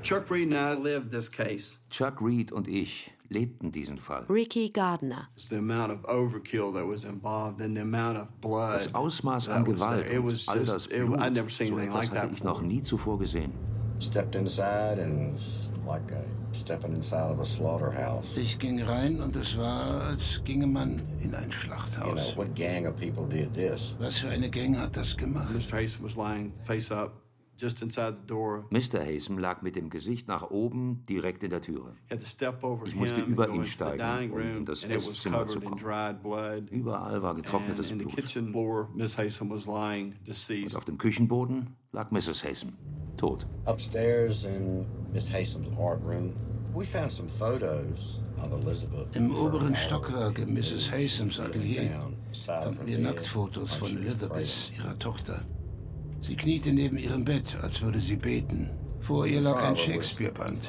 Chuck 0.02 0.30
Reed 0.30 0.52
and 0.52 0.54
I 0.54 0.80
lived 0.80 1.10
this 1.10 1.28
case. 1.30 1.78
Chuck 1.90 2.20
Reed 2.20 2.52
und 2.52 2.68
ich 2.68 3.10
lebten 3.30 3.70
diesen 3.72 3.98
Fall. 3.98 4.25
Ricky 4.28 4.70
Gardner. 4.70 5.28
It's 5.37 5.48
the 5.48 5.56
amount 5.56 5.90
of 5.92 6.04
overkill 6.04 6.72
that 6.75 6.87
was 6.87 7.04
involved 7.04 7.60
and 7.60 7.75
the 7.75 7.80
amount 7.82 8.16
of 8.18 8.28
blood. 8.40 8.75
Das 8.75 8.94
Ausmaß 8.94 9.46
that 9.46 9.56
an 9.56 9.64
Gewalt 9.64 10.08
und 10.10 10.25
was 10.32 10.46
all 10.46 10.64
das 10.64 10.87
it- 10.87 11.04
Blut, 11.06 11.18
I'd 11.20 11.32
never 11.32 11.50
seen 11.50 11.68
so 11.68 11.75
anything 11.76 11.88
etwas 11.88 12.10
like 12.10 12.16
hatte 12.18 12.28
that 12.28 12.37
ich 12.37 12.44
noch 12.44 12.62
nie 12.62 12.80
zuvor 12.82 13.18
gesehen. 13.18 13.52
Stepped 13.98 14.37
inside 14.37 14.98
and 15.02 15.37
like 15.87 16.12
uh, 16.12 16.22
stepping 16.68 16.92
inside 16.92 17.30
of 17.30 17.40
a 17.40 17.44
slaughterhouse. 17.46 18.37
Ich 18.37 18.58
ging 18.58 18.82
rein 18.82 19.22
und 19.22 19.34
es 19.37 19.56
war, 19.56 20.02
als 20.02 20.42
ginge 20.44 20.66
man 20.66 21.00
in 21.22 21.34
ein 21.34 21.44
You 21.44 21.48
know, 21.48 21.50
Schlachthaus. 21.52 22.37
what 22.37 22.54
gang 22.54 22.87
of 22.87 22.94
people 22.96 23.26
did 23.26 23.54
this? 23.54 23.94
Was 23.98 24.18
für 24.18 24.28
eine 24.28 24.50
Gang 24.50 24.76
hat 24.76 24.94
das 24.94 25.16
gemacht? 25.16 25.48
Mr. 25.54 25.78
Haysom 25.78 26.02
was 26.04 26.14
lying 26.14 26.52
face 26.64 26.90
up 26.92 27.22
just 27.56 27.80
inside 27.80 28.16
the 28.18 28.26
door. 28.26 28.66
Mr. 28.70 29.00
Haysom 29.02 29.38
lag 29.38 29.62
mit 29.62 29.76
dem 29.76 29.88
Gesicht 29.88 30.28
nach 30.28 30.50
oben 30.50 31.06
direkt 31.08 31.42
in 31.42 31.48
der 31.50 31.62
Türe. 31.62 31.94
You 32.10 32.16
had 32.16 32.20
to 32.20 32.26
step 32.26 32.62
over 32.62 32.87
Ich 32.87 32.94
musste 32.94 33.22
über 33.22 33.48
ihn 33.48 33.64
steigen, 33.64 33.98
dining 33.98 34.30
um 34.32 34.40
in 34.40 34.54
room, 34.56 34.64
das 34.66 34.84
and 34.84 34.92
it 34.92 34.98
was 34.98 35.08
Esszimmer 35.08 35.46
zu 35.46 35.60
covered 35.60 35.62
in 35.62 35.70
kommen. 35.70 35.82
dried 35.82 36.22
blood. 36.22 36.70
Überall 36.70 37.22
war 37.22 37.34
getrocknetes 37.34 37.92
Blut. 37.92 38.14
kitchen 38.14 38.52
floor, 38.52 38.90
Miss 38.94 39.16
Haysom 39.16 39.48
was 39.48 39.64
lying 39.64 40.14
deceased. 40.26 40.66
Und 40.75 40.76
auf 40.76 40.84
dem 40.84 40.98
Küchenboden 40.98 41.75
lag 41.92 42.10
Mrs. 42.10 42.44
Haysom, 42.44 42.75
tot. 43.16 43.46
Upstairs 43.64 44.44
in 44.44 44.84
Miss 45.14 45.32
Haysom's 45.32 45.68
art 45.78 46.00
room, 46.04 46.34
we 46.78 46.85
found 46.85 47.11
some 47.11 47.28
photos 47.28 48.20
of 48.40 48.52
Elizabeth. 48.52 49.16
Im 49.16 49.35
oberen 49.35 49.75
Stockwerk 49.75 50.38
in 50.38 50.54
Mrs. 50.54 50.88
Haysoms 50.92 51.40
Atelier 51.40 51.90
fanden 52.32 52.87
wir 52.87 52.99
Nacktfotos 53.00 53.75
von 53.75 53.97
Elizabeth, 53.99 54.73
ihrer 54.78 54.97
Tochter. 54.99 55.40
Sie 56.23 56.37
kniete 56.37 56.73
neben 56.73 56.99
ihrem 56.99 57.25
Bett, 57.25 57.56
als 57.62 57.80
würde 57.80 57.99
sie 57.99 58.16
beten. 58.16 58.70
Vor 59.00 59.26
ihr 59.26 59.40
lag 59.40 59.61
ein 59.62 59.76
Shakespeare-Band. 59.76 60.68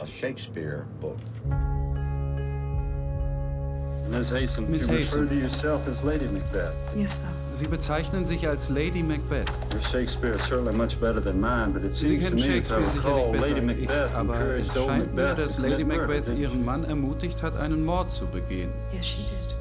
Miss 4.10 4.32
Haysom, 4.32 4.68
Miss 4.68 4.82
you 4.84 4.88
Haysom. 4.90 5.22
refer 5.22 5.26
to 5.28 5.36
yourself 5.36 5.88
as 5.88 6.04
Lady 6.04 6.28
Macbeth. 6.28 6.74
Yes, 6.96 7.12
sir. 7.12 7.56
Sie 7.56 7.68
bezeichnen 7.68 8.26
sich 8.26 8.48
als 8.48 8.70
Lady 8.70 9.04
Macbeth. 9.04 9.50
Your 9.72 9.82
Shakespeare 9.92 10.34
is 10.36 10.42
certainly 10.48 10.74
much 10.74 11.00
better 11.00 11.22
than 11.22 11.40
mine, 11.40 11.74
but 11.74 11.84
it 11.84 11.94
Sie 11.94 12.08
seems 12.08 12.22
to 12.22 12.26
kennen 12.26 12.40
Shakespeare 12.40 12.90
sicherlich 12.90 13.32
besser 13.34 13.48
Lady 13.50 13.62
als 13.62 13.74
ich, 13.74 13.88
Macbeth 13.88 14.16
aber 14.16 14.40
es 14.56 14.74
scheint 14.74 15.14
mir, 15.14 15.24
Macbeth 15.28 15.38
dass 15.38 15.56
to 15.56 15.62
Lady 15.62 15.84
Macbeth 15.84 16.28
ihren 16.38 16.66
Mann 16.66 16.84
ermutigt 16.86 17.44
hat, 17.44 17.56
einen 17.58 17.84
Mord 17.84 18.12
zu 18.12 18.26
begehen. 18.28 18.72
Yes, 18.94 19.06
she 19.06 19.24
did. 19.24 19.56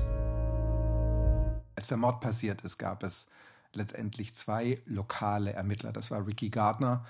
Als 1.77 1.89
der 1.89 1.97
Mord 1.97 2.21
passiert 2.21 2.63
ist, 2.63 2.79
gab 2.79 3.03
es 3.03 3.27
letztendlich 3.73 4.35
zwei 4.35 4.81
lokale 4.87 5.53
Ermittler. 5.53 5.93
Das 5.93 6.11
war 6.11 6.27
Ricky 6.27 6.51
Gardner 6.51 7.05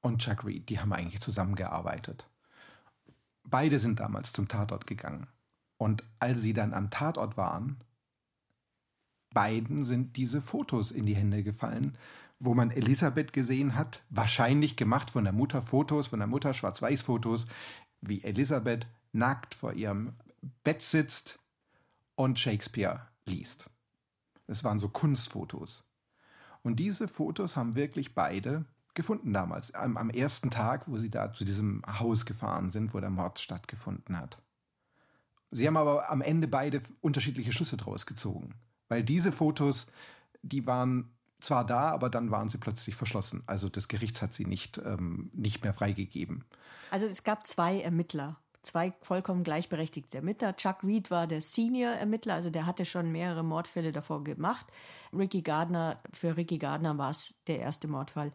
und 0.00 0.20
Chuck 0.22 0.44
Reed. 0.44 0.68
Die 0.68 0.80
haben 0.80 0.92
eigentlich 0.92 1.20
zusammengearbeitet. 1.20 2.26
Beide 3.44 3.78
sind 3.78 4.00
damals 4.00 4.32
zum 4.32 4.48
Tatort 4.48 4.86
gegangen. 4.86 5.26
Und 5.82 6.04
als 6.20 6.42
sie 6.42 6.52
dann 6.52 6.74
am 6.74 6.90
Tatort 6.90 7.36
waren, 7.36 7.76
beiden 9.34 9.84
sind 9.84 10.16
diese 10.16 10.40
Fotos 10.40 10.92
in 10.92 11.06
die 11.06 11.16
Hände 11.16 11.42
gefallen, 11.42 11.98
wo 12.38 12.54
man 12.54 12.70
Elisabeth 12.70 13.32
gesehen 13.32 13.74
hat, 13.74 14.04
wahrscheinlich 14.08 14.76
gemacht 14.76 15.10
von 15.10 15.24
der 15.24 15.32
Mutter 15.32 15.60
Fotos, 15.60 16.06
von 16.06 16.20
der 16.20 16.28
Mutter 16.28 16.54
Schwarz-Weiß-Fotos, 16.54 17.46
wie 18.00 18.22
Elisabeth 18.22 18.86
nackt 19.10 19.56
vor 19.56 19.72
ihrem 19.72 20.12
Bett 20.62 20.82
sitzt 20.82 21.40
und 22.14 22.38
Shakespeare 22.38 23.08
liest. 23.26 23.68
Das 24.46 24.62
waren 24.62 24.78
so 24.78 24.88
Kunstfotos. 24.88 25.82
Und 26.62 26.76
diese 26.76 27.08
Fotos 27.08 27.56
haben 27.56 27.74
wirklich 27.74 28.14
beide 28.14 28.66
gefunden 28.94 29.32
damals, 29.32 29.74
am, 29.74 29.96
am 29.96 30.10
ersten 30.10 30.52
Tag, 30.52 30.86
wo 30.86 30.96
sie 30.98 31.10
da 31.10 31.32
zu 31.32 31.44
diesem 31.44 31.82
Haus 31.88 32.24
gefahren 32.24 32.70
sind, 32.70 32.94
wo 32.94 33.00
der 33.00 33.10
Mord 33.10 33.40
stattgefunden 33.40 34.16
hat. 34.16 34.38
Sie 35.52 35.66
haben 35.66 35.76
aber 35.76 36.10
am 36.10 36.22
Ende 36.22 36.48
beide 36.48 36.80
unterschiedliche 37.00 37.52
Schlüsse 37.52 37.76
draus 37.76 38.06
gezogen, 38.06 38.54
weil 38.88 39.04
diese 39.04 39.32
Fotos, 39.32 39.86
die 40.42 40.66
waren 40.66 41.14
zwar 41.40 41.66
da, 41.66 41.90
aber 41.90 42.08
dann 42.08 42.30
waren 42.30 42.48
sie 42.48 42.58
plötzlich 42.58 42.94
verschlossen. 42.94 43.42
Also 43.46 43.68
das 43.68 43.88
Gericht 43.88 44.22
hat 44.22 44.32
sie 44.32 44.46
nicht, 44.46 44.78
ähm, 44.78 45.30
nicht 45.34 45.62
mehr 45.62 45.74
freigegeben. 45.74 46.44
Also 46.90 47.06
es 47.06 47.22
gab 47.22 47.46
zwei 47.46 47.80
Ermittler, 47.80 48.38
zwei 48.62 48.94
vollkommen 49.02 49.44
gleichberechtigte 49.44 50.16
Ermittler. 50.16 50.56
Chuck 50.56 50.82
Reed 50.82 51.10
war 51.10 51.26
der 51.26 51.42
Senior-Ermittler, 51.42 52.34
also 52.34 52.48
der 52.48 52.64
hatte 52.64 52.86
schon 52.86 53.12
mehrere 53.12 53.42
Mordfälle 53.42 53.92
davor 53.92 54.24
gemacht. 54.24 54.66
Ricky 55.12 55.42
Gardner, 55.42 56.00
für 56.12 56.36
Ricky 56.36 56.56
Gardner 56.58 56.96
war 56.96 57.10
es 57.10 57.42
der 57.46 57.58
erste 57.60 57.88
Mordfall. 57.88 58.32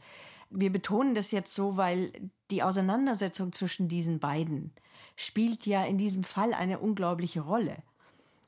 Wir 0.50 0.72
betonen 0.72 1.16
das 1.16 1.32
jetzt 1.32 1.54
so, 1.54 1.78
weil 1.78 2.12
die 2.52 2.64
Auseinandersetzung 2.64 3.52
zwischen 3.52 3.88
diesen 3.88 4.20
beiden 4.20 4.74
spielt 5.16 5.66
ja 5.66 5.84
in 5.84 5.98
diesem 5.98 6.24
Fall 6.24 6.54
eine 6.54 6.80
unglaubliche 6.80 7.42
Rolle. 7.42 7.84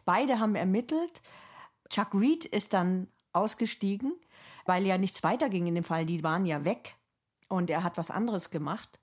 Beide 0.05 0.39
haben 0.39 0.55
ermittelt. 0.55 1.21
Chuck 1.89 2.13
Reed 2.13 2.45
ist 2.45 2.73
dann 2.73 3.07
ausgestiegen, 3.33 4.13
weil 4.65 4.85
ja 4.85 4.97
nichts 4.97 5.23
weiterging 5.23 5.67
in 5.67 5.75
dem 5.75 5.83
Fall. 5.83 6.05
Die 6.05 6.23
waren 6.23 6.45
ja 6.45 6.63
weg 6.63 6.95
und 7.47 7.69
er 7.69 7.83
hat 7.83 7.97
was 7.97 8.11
anderes 8.11 8.49
gemacht. 8.51 8.99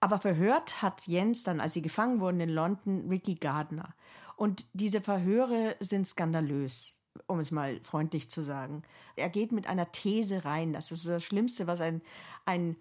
Aber 0.00 0.18
verhört 0.18 0.82
hat 0.82 1.06
Jens 1.06 1.44
dann, 1.44 1.60
als 1.60 1.74
sie 1.74 1.82
gefangen 1.82 2.20
wurden 2.20 2.40
in 2.40 2.48
London, 2.48 3.08
Ricky 3.08 3.36
Gardner. 3.36 3.94
Und 4.36 4.66
diese 4.72 5.00
Verhöre 5.00 5.76
sind 5.78 6.06
skandalös, 6.06 7.00
um 7.26 7.38
es 7.40 7.50
mal 7.50 7.80
freundlich 7.82 8.30
zu 8.30 8.42
sagen. 8.42 8.82
Er 9.16 9.28
geht 9.28 9.52
mit 9.52 9.66
einer 9.66 9.90
These 9.92 10.44
rein. 10.44 10.72
Das 10.72 10.90
ist 10.90 11.06
das 11.06 11.24
Schlimmste, 11.24 11.66
was 11.66 11.80
ein, 11.80 12.02
ein 12.44 12.76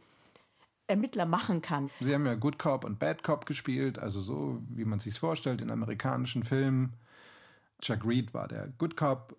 Ermittler 0.87 1.25
machen 1.25 1.61
kann. 1.61 1.89
Sie 1.99 2.13
haben 2.13 2.25
ja 2.25 2.35
Good 2.35 2.59
Cop 2.59 2.83
und 2.83 2.99
Bad 2.99 3.23
Cop 3.23 3.45
gespielt, 3.45 3.99
also 3.99 4.19
so, 4.19 4.61
wie 4.69 4.85
man 4.85 4.99
sich 4.99 5.17
vorstellt 5.19 5.61
in 5.61 5.71
amerikanischen 5.71 6.43
Filmen. 6.43 6.93
Chuck 7.81 8.05
Reed 8.05 8.33
war 8.33 8.47
der 8.47 8.67
Good 8.77 8.95
Cop, 8.95 9.35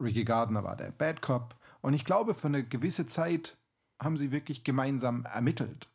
Ricky 0.00 0.24
Gardner 0.24 0.64
war 0.64 0.76
der 0.76 0.90
Bad 0.90 1.22
Cop. 1.22 1.54
Und 1.80 1.94
ich 1.94 2.04
glaube, 2.04 2.34
für 2.34 2.48
eine 2.48 2.64
gewisse 2.64 3.06
Zeit 3.06 3.56
haben 4.00 4.16
sie 4.16 4.30
wirklich 4.30 4.64
gemeinsam 4.64 5.24
ermittelt. 5.24 5.88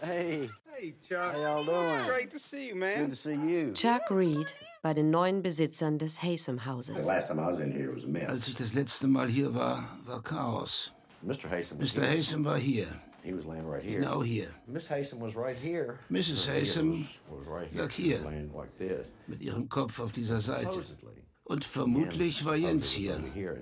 Hey. 0.00 0.50
Hey, 0.78 0.94
Chuck. 1.08 1.32
How 1.32 1.40
y'all 1.40 1.64
doing? 1.64 2.04
Great 2.06 2.30
to 2.32 2.38
see 2.38 2.68
you, 2.68 2.74
man. 2.74 2.98
Good 2.98 3.10
to 3.10 3.16
see 3.16 3.34
you. 3.34 3.72
Chuck 3.72 4.10
Reed 4.10 4.46
bei 4.82 4.92
den 4.92 5.10
neuen 5.10 5.42
Besitzern 5.42 5.98
des 5.98 6.18
Haysom-Hauses. 6.22 7.06
last 7.06 7.28
time 7.28 7.40
I 7.40 7.50
was 7.50 7.60
in 7.60 7.72
here, 7.72 7.88
it 7.88 7.94
was 7.94 8.04
a 8.04 8.08
mess. 8.08 8.28
Als 8.28 8.48
ich 8.48 8.56
das 8.56 8.74
letzte 8.74 9.06
Mal 9.06 9.30
hier 9.30 9.54
war, 9.54 9.84
war 10.04 10.22
Chaos. 10.22 10.92
Mr. 11.22 11.48
Haysom 11.48 11.80
was 11.80 11.94
Mr. 11.94 12.02
here. 12.02 12.10
Haysom 12.10 12.44
war 12.44 12.58
hier. 12.58 12.88
He 13.22 13.32
was 13.32 13.46
laying 13.46 13.66
right 13.66 13.82
here. 13.82 14.00
Genau 14.00 14.22
hier. 14.22 14.48
Miss 14.66 14.90
Haysom 14.90 15.18
was 15.18 15.34
right 15.34 15.56
here. 15.56 15.98
Mrs. 16.10 16.46
Her 16.46 16.52
head 16.52 16.62
Haysom 16.64 17.06
was, 17.30 17.38
was 17.38 17.46
right 17.46 17.68
here. 17.72 17.82
lag 17.82 17.92
hier. 17.92 18.18
laying 18.18 18.52
like 18.54 18.76
this. 18.76 19.08
Mit 19.26 19.40
ihrem 19.40 19.70
Kopf 19.70 19.98
auf 19.98 20.12
dieser 20.12 20.40
Seite. 20.40 20.72
Supposedly. 20.72 21.22
Und 21.44 21.64
vermutlich 21.64 22.44
war 22.44 22.54
Jens 22.54 22.92
supposedly 22.92 23.30
hier. 23.34 23.54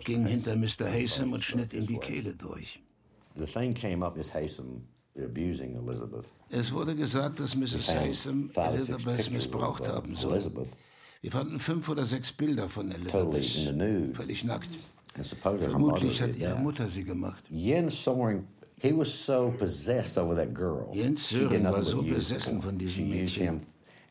Ging 0.00 0.24
Haysom. 0.24 0.26
hinter 0.26 0.56
Mr. 0.56 0.90
Haysom 0.90 1.32
und 1.34 1.44
schnitt 1.44 1.74
ihm 1.74 1.86
die. 1.86 1.98
Kehle 1.98 2.34
durch. 2.34 2.80
The 3.36 3.44
thing 3.44 3.74
came 3.74 4.02
up, 4.02 4.16
Miss 4.16 4.32
Haysom. 4.32 4.88
Es 6.50 6.72
wurde 6.72 6.96
gesagt, 6.96 7.40
dass 7.40 7.54
Mrs. 7.54 7.86
found 7.86 8.00
Haysom 8.00 8.50
five 8.50 8.72
or 8.72 8.78
six 8.78 8.88
Elizabeth 8.88 9.30
missbraucht 9.30 9.82
uh, 9.82 9.92
haben 9.92 10.16
soll. 10.16 10.32
Elizabeth. 10.32 10.68
Wir 11.20 11.30
fanden 11.30 11.58
fünf 11.58 11.88
oder 11.88 12.04
sechs 12.04 12.32
Bilder 12.32 12.68
von 12.68 12.90
in 12.90 13.06
Elizabeth. 13.06 14.16
Völlig 14.16 14.44
nackt. 14.44 14.70
Vermutlich 15.40 16.20
hat 16.20 16.36
ihre. 16.36 16.56
Mutter 16.56 16.88
sie 16.88 17.04
gemacht. 17.04 17.44
Jens 17.48 18.02
Soring, 18.02 18.44
he 18.80 18.92
was 18.92 19.24
so 19.24 19.54
possessed 19.56 20.18
over 20.18 20.34
that 20.34 20.52
girl. 20.52 20.88
Jens 20.92 21.28
She 21.28 21.38
did 21.38 21.48
Söring 21.50 21.62
nothing 21.62 21.76
war 21.76 21.84
so 21.84 22.02
besessen 22.02 22.60
von 22.60 22.76
diesem 22.76 23.08
Mädchen. 23.08 23.60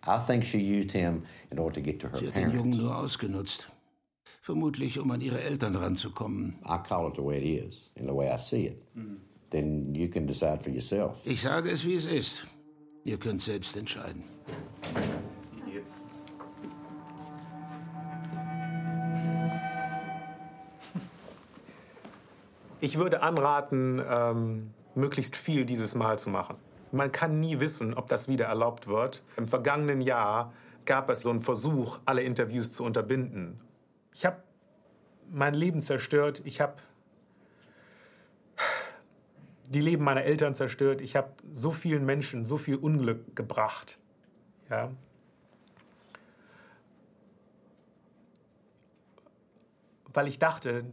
I 0.08 0.18
think 0.26 0.46
she 0.46 0.58
used 0.58 0.92
him 0.92 1.24
in 1.52 1.60
order 1.60 1.76
to 1.76 1.82
get 1.82 2.00
to 2.02 2.08
her 2.08 2.20
Sie 2.20 2.28
hat 2.28 2.36
den 2.36 2.44
Jungen 2.52 2.72
parents. 2.72 2.78
nur 2.78 2.98
ausgenutzt. 2.98 3.68
Vermutlich, 4.42 5.00
um 5.00 5.12
an 5.12 5.22
ihre 5.22 5.42
Eltern 5.42 5.76
ranzukommen. 5.76 6.56
I 6.66 6.78
call 6.78 7.10
it 7.10 7.16
the 7.16 7.24
way 7.24 7.38
it 7.38 7.66
is 7.66 7.92
and 7.98 8.08
the 8.08 8.16
way 8.16 8.30
I 8.34 8.38
see 8.38 8.68
it. 8.68 8.82
Then 9.54 9.94
you 9.94 10.10
can 10.10 10.26
decide 10.26 10.64
for 10.64 10.72
yourself. 10.72 11.20
Ich 11.26 11.44
sage 11.44 11.70
es, 11.70 11.86
wie 11.86 11.94
es 11.94 12.08
ist. 12.08 12.44
Ihr 13.04 13.20
könnt 13.20 13.44
selbst 13.44 13.78
entscheiden. 13.78 14.24
Wie 15.52 15.72
geht's? 15.72 16.04
Ich 22.82 22.98
würde 22.98 23.22
anraten, 23.22 24.02
ähm, 24.10 24.72
möglichst 24.96 25.36
viel 25.36 25.66
dieses 25.66 25.94
Mal 25.94 26.18
zu 26.18 26.32
machen. 26.32 26.56
Man 26.92 27.12
kann 27.12 27.40
nie 27.40 27.60
wissen, 27.60 27.94
ob 27.94 28.08
das 28.08 28.28
wieder 28.28 28.46
erlaubt 28.46 28.88
wird. 28.88 29.22
Im 29.38 29.48
vergangenen 29.48 30.02
Jahr 30.02 30.52
gab 30.86 31.12
es 31.12 31.22
so 31.22 31.30
einen 31.30 31.42
Versuch, 31.42 32.00
alle 32.06 32.24
Interviews 32.24 32.72
zu 32.72 32.84
unterbinden. 32.84 33.60
Ich 34.16 34.26
habe 34.26 34.42
mein 35.32 35.54
Leben 35.54 35.82
zerstört. 35.82 36.42
Ich 36.44 36.60
habe 36.60 36.74
die 39.74 39.82
Leben 39.82 40.04
meiner 40.04 40.24
Eltern 40.24 40.56
zerstört. 40.56 41.02
Ich 41.02 41.16
habe 41.16 41.34
so 41.52 41.72
vielen 41.72 42.06
Menschen 42.06 42.46
so 42.46 42.58
viel 42.58 42.76
Unglück 42.76 43.36
gebracht. 43.36 44.00
Ja. 44.70 44.92
Weil 50.14 50.28
ich 50.28 50.40
dachte, 50.40 50.86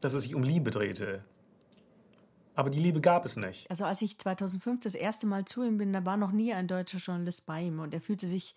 dass 0.00 0.14
es 0.14 0.22
sich 0.22 0.34
um 0.34 0.42
Liebe 0.42 0.70
drehte. 0.70 1.22
Aber 2.54 2.70
die 2.70 2.80
Liebe 2.80 3.02
gab 3.02 3.26
es 3.26 3.36
nicht. 3.36 3.68
Also 3.70 3.84
als 3.84 4.00
ich 4.00 4.18
2005 4.18 4.80
das 4.82 4.94
erste 4.94 5.26
Mal 5.26 5.44
zu 5.44 5.62
ihm 5.62 5.76
bin, 5.76 5.92
da 5.92 6.04
war 6.06 6.16
noch 6.16 6.32
nie 6.32 6.54
ein 6.54 6.66
deutscher 6.66 6.98
Journalist 6.98 7.44
bei 7.44 7.62
ihm 7.62 7.80
und 7.80 7.92
er 7.92 8.00
fühlte 8.00 8.26
sich 8.26 8.54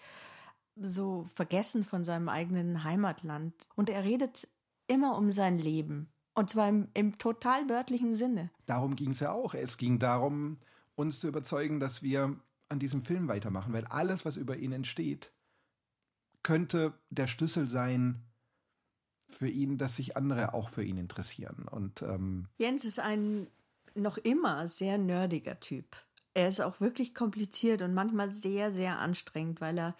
so 0.81 1.27
vergessen 1.35 1.83
von 1.83 2.05
seinem 2.05 2.29
eigenen 2.29 2.85
Heimatland. 2.85 3.53
Und 3.75 3.89
er 3.89 4.05
redet 4.05 4.47
immer 4.87 5.17
um 5.17 5.29
sein 5.31 5.59
Leben. 5.59 6.07
Und 6.39 6.49
zwar 6.49 6.69
im, 6.69 6.87
im 6.93 7.17
total 7.17 7.67
wörtlichen 7.67 8.13
Sinne. 8.13 8.49
Darum 8.65 8.95
ging 8.95 9.11
es 9.11 9.19
ja 9.19 9.33
auch. 9.33 9.53
Es 9.53 9.77
ging 9.77 9.99
darum, 9.99 10.57
uns 10.95 11.19
zu 11.19 11.27
überzeugen, 11.27 11.81
dass 11.81 12.01
wir 12.01 12.33
an 12.69 12.79
diesem 12.79 13.01
Film 13.01 13.27
weitermachen, 13.27 13.73
weil 13.73 13.83
alles, 13.87 14.23
was 14.23 14.37
über 14.37 14.55
ihn 14.55 14.71
entsteht, 14.71 15.33
könnte 16.41 16.93
der 17.09 17.27
Schlüssel 17.27 17.67
sein 17.67 18.23
für 19.27 19.49
ihn, 19.49 19.77
dass 19.77 19.97
sich 19.97 20.15
andere 20.15 20.53
auch 20.53 20.69
für 20.69 20.81
ihn 20.81 20.97
interessieren. 20.97 21.67
Und 21.69 22.03
ähm, 22.03 22.47
Jens 22.57 22.85
ist 22.85 23.01
ein 23.01 23.47
noch 23.93 24.17
immer 24.17 24.65
sehr 24.69 24.97
nerdiger 24.97 25.59
Typ. 25.59 25.97
Er 26.33 26.47
ist 26.47 26.61
auch 26.61 26.79
wirklich 26.79 27.13
kompliziert 27.13 27.81
und 27.81 27.93
manchmal 27.93 28.29
sehr, 28.29 28.71
sehr 28.71 28.97
anstrengend, 28.99 29.59
weil 29.59 29.77
er 29.77 29.95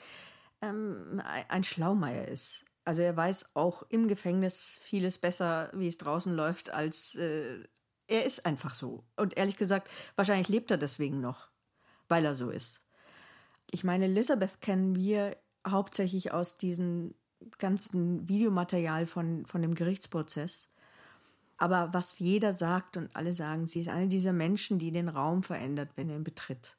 ähm, 0.61 1.21
ein 1.49 1.65
Schlaumeier 1.65 2.29
ist. 2.29 2.63
Also 2.85 3.01
er 3.01 3.15
weiß 3.15 3.55
auch 3.55 3.83
im 3.89 4.07
Gefängnis 4.07 4.79
vieles 4.81 5.17
besser, 5.17 5.69
wie 5.73 5.87
es 5.87 5.97
draußen 5.97 6.33
läuft, 6.33 6.71
als 6.71 7.15
äh, 7.15 7.63
er 8.07 8.25
ist 8.25 8.45
einfach 8.45 8.73
so. 8.73 9.03
Und 9.15 9.37
ehrlich 9.37 9.57
gesagt, 9.57 9.89
wahrscheinlich 10.15 10.49
lebt 10.49 10.71
er 10.71 10.77
deswegen 10.77 11.21
noch, 11.21 11.49
weil 12.07 12.25
er 12.25 12.35
so 12.35 12.49
ist. 12.49 12.83
Ich 13.69 13.83
meine, 13.83 14.05
Elizabeth 14.05 14.61
kennen 14.61 14.95
wir 14.95 15.37
hauptsächlich 15.67 16.31
aus 16.31 16.57
diesem 16.57 17.13
ganzen 17.57 18.27
Videomaterial 18.27 19.05
von, 19.05 19.45
von 19.45 19.61
dem 19.61 19.75
Gerichtsprozess. 19.75 20.69
Aber 21.57 21.93
was 21.93 22.19
jeder 22.19 22.53
sagt 22.53 22.97
und 22.97 23.15
alle 23.15 23.33
sagen, 23.33 23.67
sie 23.67 23.81
ist 23.81 23.89
eine 23.89 24.07
dieser 24.07 24.33
Menschen, 24.33 24.79
die 24.79 24.91
den 24.91 25.09
Raum 25.09 25.43
verändert, 25.43 25.91
wenn 25.95 26.09
er 26.09 26.15
ihn 26.15 26.23
betritt. 26.23 26.77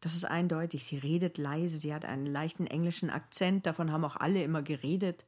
Das 0.00 0.14
ist 0.14 0.24
eindeutig. 0.24 0.84
Sie 0.84 0.98
redet 0.98 1.38
leise, 1.38 1.78
sie 1.78 1.92
hat 1.92 2.04
einen 2.04 2.26
leichten 2.26 2.66
englischen 2.66 3.10
Akzent, 3.10 3.66
davon 3.66 3.92
haben 3.92 4.04
auch 4.04 4.16
alle 4.16 4.42
immer 4.42 4.62
geredet. 4.62 5.26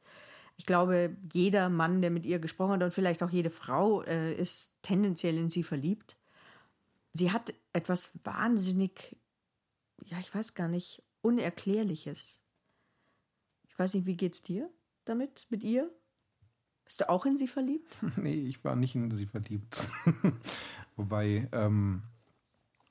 Ich 0.56 0.66
glaube, 0.66 1.16
jeder 1.32 1.68
Mann, 1.68 2.02
der 2.02 2.10
mit 2.10 2.26
ihr 2.26 2.38
gesprochen 2.38 2.72
hat 2.72 2.82
und 2.82 2.94
vielleicht 2.94 3.22
auch 3.22 3.30
jede 3.30 3.50
Frau, 3.50 4.02
äh, 4.02 4.34
ist 4.34 4.72
tendenziell 4.82 5.36
in 5.36 5.50
sie 5.50 5.62
verliebt. 5.62 6.16
Sie 7.12 7.32
hat 7.32 7.52
etwas 7.72 8.18
wahnsinnig, 8.24 9.16
ja, 10.04 10.18
ich 10.18 10.34
weiß 10.34 10.54
gar 10.54 10.68
nicht, 10.68 11.02
Unerklärliches. 11.22 12.42
Ich 13.68 13.78
weiß 13.78 13.94
nicht, 13.94 14.06
wie 14.06 14.16
geht's 14.16 14.42
dir 14.42 14.70
damit, 15.04 15.46
mit 15.50 15.62
ihr? 15.62 15.90
Bist 16.84 17.00
du 17.00 17.08
auch 17.08 17.26
in 17.26 17.36
sie 17.36 17.48
verliebt? 17.48 17.96
nee, 18.16 18.34
ich 18.34 18.64
war 18.64 18.76
nicht 18.76 18.94
in 18.94 19.10
sie 19.10 19.26
verliebt. 19.26 19.86
Wobei 20.96 21.48
ähm, 21.52 22.02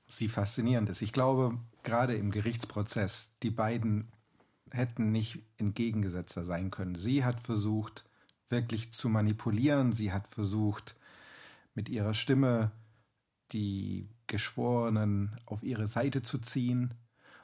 sie 0.10 0.28
faszinierend 0.28 0.90
ist. 0.90 1.02
Ich 1.02 1.14
glaube, 1.14 1.58
gerade 1.84 2.16
im 2.16 2.32
Gerichtsprozess, 2.32 3.32
die 3.44 3.52
beiden 3.52 4.12
hätten 4.72 5.12
nicht 5.12 5.40
entgegengesetzter 5.58 6.44
sein 6.44 6.72
können. 6.72 6.96
Sie 6.96 7.24
hat 7.24 7.40
versucht, 7.40 8.04
wirklich 8.50 8.92
zu 8.92 9.10
manipulieren. 9.10 9.92
Sie 9.92 10.12
hat 10.12 10.28
versucht, 10.28 10.96
mit 11.76 11.88
ihrer 11.90 12.14
Stimme 12.14 12.72
die 13.52 14.10
Geschworenen 14.28 15.36
auf 15.46 15.64
ihre 15.64 15.88
Seite 15.88 16.22
zu 16.22 16.40
ziehen. 16.40 16.94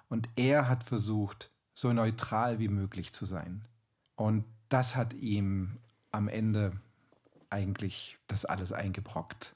Und 0.10 0.30
er 0.36 0.68
hat 0.68 0.84
versucht, 0.84 1.52
so 1.74 1.94
neutral 1.94 2.60
wie 2.60 2.68
möglich 2.68 3.14
zu 3.14 3.26
sein. 3.26 3.66
Und 4.16 4.46
das 4.70 4.96
hat 4.96 5.14
ihm 5.14 5.78
am 6.12 6.28
Ende 6.28 6.74
eigentlich 7.50 8.18
das 8.28 8.46
alles 8.46 8.72
eingebrockt. 8.72 9.56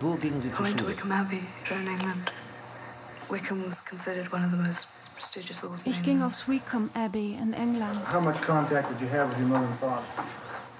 Wo 0.00 0.14
gingen 0.14 0.40
Sie 0.40 0.50
zur 0.52 0.66
Schule? 0.66 0.86
Wickham 0.88 1.12
Abbey, 1.12 1.40
in 1.70 1.86
England. 1.86 2.32
Wickham 3.28 3.62
was 3.66 3.84
considered 3.84 4.32
one 4.32 4.44
of 4.44 4.50
the 4.50 4.56
most 4.56 4.88
prestigious 5.14 5.58
schools 5.58 5.82
Ich 5.86 6.02
ging 6.02 6.22
aufs 6.22 6.48
Wickham 6.48 6.90
Abbey 6.94 7.34
in 7.40 7.52
England. 7.52 8.00
How 8.12 8.20
much 8.20 8.40
contact 8.42 8.88
did 8.90 9.00
you 9.00 9.08
have 9.08 9.28
with 9.28 9.38
your 9.38 9.48
mother 9.48 9.66
and 9.66 9.78
father? 9.78 10.02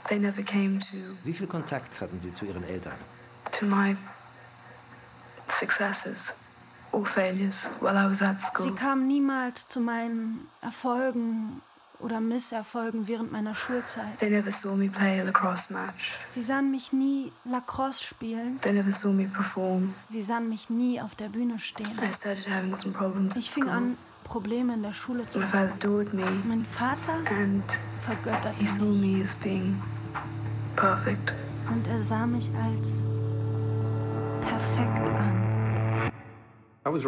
They 0.08 0.18
never 0.18 0.42
came 0.42 0.80
to 0.90 0.96
Wie 1.24 1.32
viel 1.34 1.46
Kontakt 1.46 2.00
hatten 2.00 2.18
Sie 2.20 2.32
zu 2.32 2.46
Ihren 2.46 2.64
Eltern? 2.64 2.96
to 3.52 3.66
my 3.66 3.94
successes 5.58 6.32
or 6.92 7.04
failures 7.04 7.64
while 7.80 7.96
I 7.96 8.06
was 8.06 8.22
at 8.22 8.40
school. 8.42 8.66
Sie 8.66 8.74
kamen 8.74 9.06
niemals 9.06 9.68
zu 9.68 9.80
meinen 9.80 10.46
Erfolgen 10.62 11.60
oder 12.02 12.20
Misserfolgen 12.20 13.06
während 13.08 13.32
meiner 13.32 13.54
Schulzeit. 13.54 14.18
They 14.20 14.30
never 14.30 14.52
saw 14.52 14.74
me 14.74 14.88
play 14.88 15.20
a 15.20 15.24
lacrosse 15.24 15.72
match. 15.72 16.12
Sie 16.28 16.42
sahen 16.42 16.70
mich 16.70 16.92
nie 16.92 17.32
Lacrosse 17.44 18.02
spielen. 18.04 18.60
They 18.62 18.72
never 18.72 18.92
saw 18.92 19.08
me 19.12 19.26
perform. 19.26 19.94
Sie 20.10 20.22
sahen 20.22 20.48
mich 20.48 20.70
nie 20.70 21.00
auf 21.00 21.14
der 21.14 21.28
Bühne 21.28 21.58
stehen. 21.58 21.98
I 22.02 22.12
started 22.12 22.46
having 22.48 22.76
some 22.76 22.92
problems. 22.92 23.36
Ich 23.36 23.50
fing 23.50 23.68
an, 23.68 23.96
Probleme 24.24 24.74
in 24.74 24.82
der 24.82 24.94
Schule 24.94 25.28
zu 25.28 25.40
haben. 25.52 25.72
Mein 26.46 26.64
Vater 26.64 27.18
vergötterte 28.02 28.62
mich 28.62 28.80
me 28.80 29.24
as 29.24 29.34
being 29.34 29.80
perfect. 30.76 31.32
und 31.70 31.86
er 31.86 32.02
sah 32.02 32.26
mich 32.26 32.50
als 32.54 33.04
perfekt 34.42 35.08
an. 35.08 35.49
Ich 36.82 37.04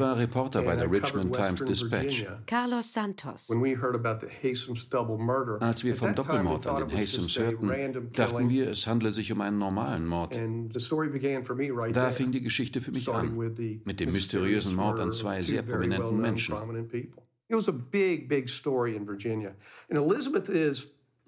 war 0.00 0.18
Reporter 0.18 0.62
bei 0.62 0.76
der 0.76 0.90
Richmond 0.90 1.34
Times 1.34 1.60
Western 1.60 1.66
Dispatch. 1.66 2.02
Virginia. 2.22 2.42
Carlos 2.46 2.90
Santos. 2.90 3.50
When 3.50 3.60
we 3.62 3.76
heard 3.76 3.94
about 3.94 4.26
the 4.26 4.32
Hasems 4.42 4.88
double 4.88 5.18
murder, 5.18 5.60
Als 5.60 5.84
wir 5.84 5.92
at 5.92 5.98
vom 5.98 6.14
that 6.14 6.24
time 6.24 6.28
we 6.28 6.32
Doppelmord 6.38 6.62
thought 6.62 6.82
an 6.82 6.88
it 6.88 6.92
den 6.92 6.98
Hasems 6.98 7.36
a 7.36 7.40
hörten, 7.42 7.68
random 7.68 8.10
dachten 8.12 8.32
killing. 8.36 8.48
wir, 8.48 8.70
es 8.70 8.86
handle 8.86 9.12
sich 9.12 9.30
um 9.30 9.42
einen 9.42 9.58
normalen 9.58 10.06
Mord. 10.06 10.34
And 10.34 10.72
the 10.72 10.80
story 10.80 11.10
began 11.10 11.44
for 11.44 11.54
me 11.54 11.70
right 11.70 11.94
Da 11.94 12.04
there, 12.04 12.12
fing 12.12 12.32
die 12.32 12.40
Geschichte 12.40 12.80
für 12.80 12.92
mich 12.92 13.06
an, 13.10 13.36
with 13.38 13.56
the 13.58 13.78
mit 13.84 14.00
dem 14.00 14.10
mysterious 14.10 14.64
mysteriösen 14.64 14.74
Mord 14.74 14.98
an 14.98 15.08
murder 15.08 15.12
zwei 15.12 15.40
of 15.40 15.46
two 15.46 15.50
sehr 15.52 15.62
very 15.64 15.76
prominenten 15.86 15.98
well-known, 16.02 16.22
Menschen. 16.22 16.54
prominent 16.56 16.88
people. 16.90 17.22
It 17.50 17.56
was 17.56 17.68
a 17.68 17.72
big, 17.72 18.26
big 18.26 18.48
story 18.48 18.96
in 18.96 19.04
Virginia. 19.06 19.54
And 19.90 19.98
Elizabeth 19.98 20.48
is, 20.48 20.86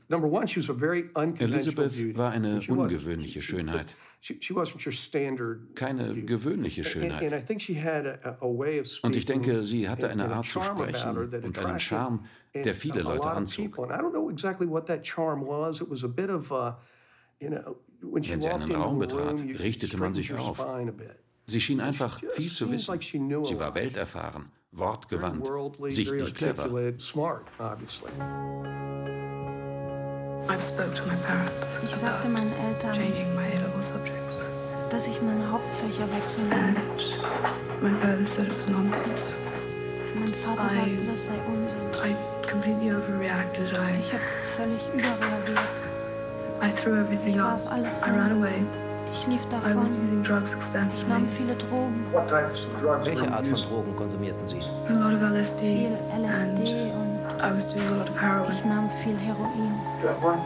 number 0.08 0.28
one, 0.28 0.46
she 0.46 0.60
was 0.60 0.68
a 0.68 0.74
very 0.74 1.10
unconventional 1.14 1.88
beauty. 1.88 2.10
Elisabeth 2.12 2.16
war 2.18 2.30
eine 2.30 2.60
She 2.62 2.70
wasn't- 2.72 2.80
ungewöhnliche 2.90 3.40
Schönheit, 3.42 3.96
She, 4.20 4.38
she 4.40 4.54
wasn't 4.54 4.84
your 4.84 4.92
standard 4.92 5.74
keine 5.76 6.14
gewöhnliche 6.24 6.82
Schönheit. 6.84 7.32
I 7.32 7.40
think 7.44 7.60
she 7.60 7.74
had 7.74 8.06
a, 8.06 8.36
a 8.40 8.46
way 8.48 8.80
of 8.80 8.86
Und 9.02 9.14
ich 9.14 9.22
speaking 9.22 9.42
denke, 9.42 9.62
sie 9.64 9.88
hatte 9.88 10.08
eine 10.08 10.28
Art 10.34 10.46
zu 10.46 10.60
sprechen 10.60 11.16
und 11.44 11.58
einen 11.58 11.78
Charme, 11.78 12.24
der 12.54 12.74
viele 12.74 13.02
Leute 13.02 13.24
anzog. 13.24 13.70
people. 13.70 13.84
And 13.84 13.92
I 13.92 14.04
don't 14.04 14.12
know 14.12 14.30
exactly 14.30 14.66
what 14.68 14.86
that 14.86 15.04
charm 15.06 15.42
was. 15.46 15.80
It 15.80 15.90
was 15.90 16.02
a 16.02 16.08
bit 16.08 16.30
of, 16.30 16.50
you 17.40 17.50
know, 17.50 17.76
when 18.02 18.22
she 18.22 18.32
Wenn 18.32 18.40
sie 18.40 18.48
einen 18.48 18.72
Raum 18.72 18.98
betrat, 18.98 19.40
richtete 19.40 19.96
man 19.98 20.14
sich 20.14 20.32
auf. 20.34 20.64
Sie 21.46 21.60
schien 21.60 21.80
einfach 21.80 22.20
viel 22.30 22.50
zu 22.50 22.70
wissen. 22.72 22.98
Sie 23.44 23.58
war 23.58 23.74
welterfahren, 23.74 24.46
wortgewandt, 24.72 25.46
sichtlich 25.90 26.34
clever. 26.34 26.68
Ich 31.88 31.94
sagte 31.96 32.28
meinen 32.28 32.52
Eltern, 32.52 32.92
changing 32.94 33.34
my 33.34 33.42
A-level 33.42 33.82
subjects. 33.82 34.42
dass 34.90 35.06
ich 35.08 35.20
meine 35.22 35.50
Hauptfächer 35.50 36.04
wechseln 36.12 36.48
will. 36.50 36.76
My 37.82 37.90
father 38.00 38.26
said 38.34 38.46
it 38.46 38.56
was 38.58 38.68
nonsense. 38.68 39.24
Mein 40.18 40.32
Vater 40.34 40.66
I- 40.66 40.74
sagte, 40.96 41.10
das 41.10 41.26
sei 41.26 41.34
Unsinn. 41.46 41.80
I 42.10 42.16
completely 42.50 42.92
overreacted. 42.94 43.72
I, 43.72 43.98
Ich 44.00 44.12
habe 44.12 44.22
völlig 44.56 44.82
überreagiert. 44.94 45.76
I 46.62 46.70
threw 46.70 46.94
everything 47.00 47.34
Ich 47.34 47.38
warf 47.42 47.60
alles 47.70 48.02
I 48.02 48.10
ran 48.10 48.28
hin. 48.28 48.38
away. 48.38 48.64
Ich 49.12 49.26
lief 49.28 49.46
davon. 49.48 49.78
using 49.82 50.22
drugs 50.24 50.50
Ich 50.98 51.06
nahm 51.08 51.26
viele 51.28 51.54
Drogen, 51.54 52.04
Welche 53.04 53.32
Art 53.32 53.46
von 53.46 53.60
Drogen 53.62 53.96
konsumierten 53.96 54.46
Sie? 54.46 54.60
A 54.88 54.92
lot 54.92 55.14
of 55.14 55.22
LSD. 55.22 55.60
viel 55.60 55.98
LSD 56.22 56.92
und 56.92 57.05
I 57.40 57.52
was 57.52 57.66
doing 57.72 57.86
a 57.86 57.98
lot 57.98 58.08
of 58.08 58.16
heroin. 58.20 58.52
ich 58.52 58.64
nahm 58.64 58.88
viel 58.88 59.16
Heroin. 59.18 60.40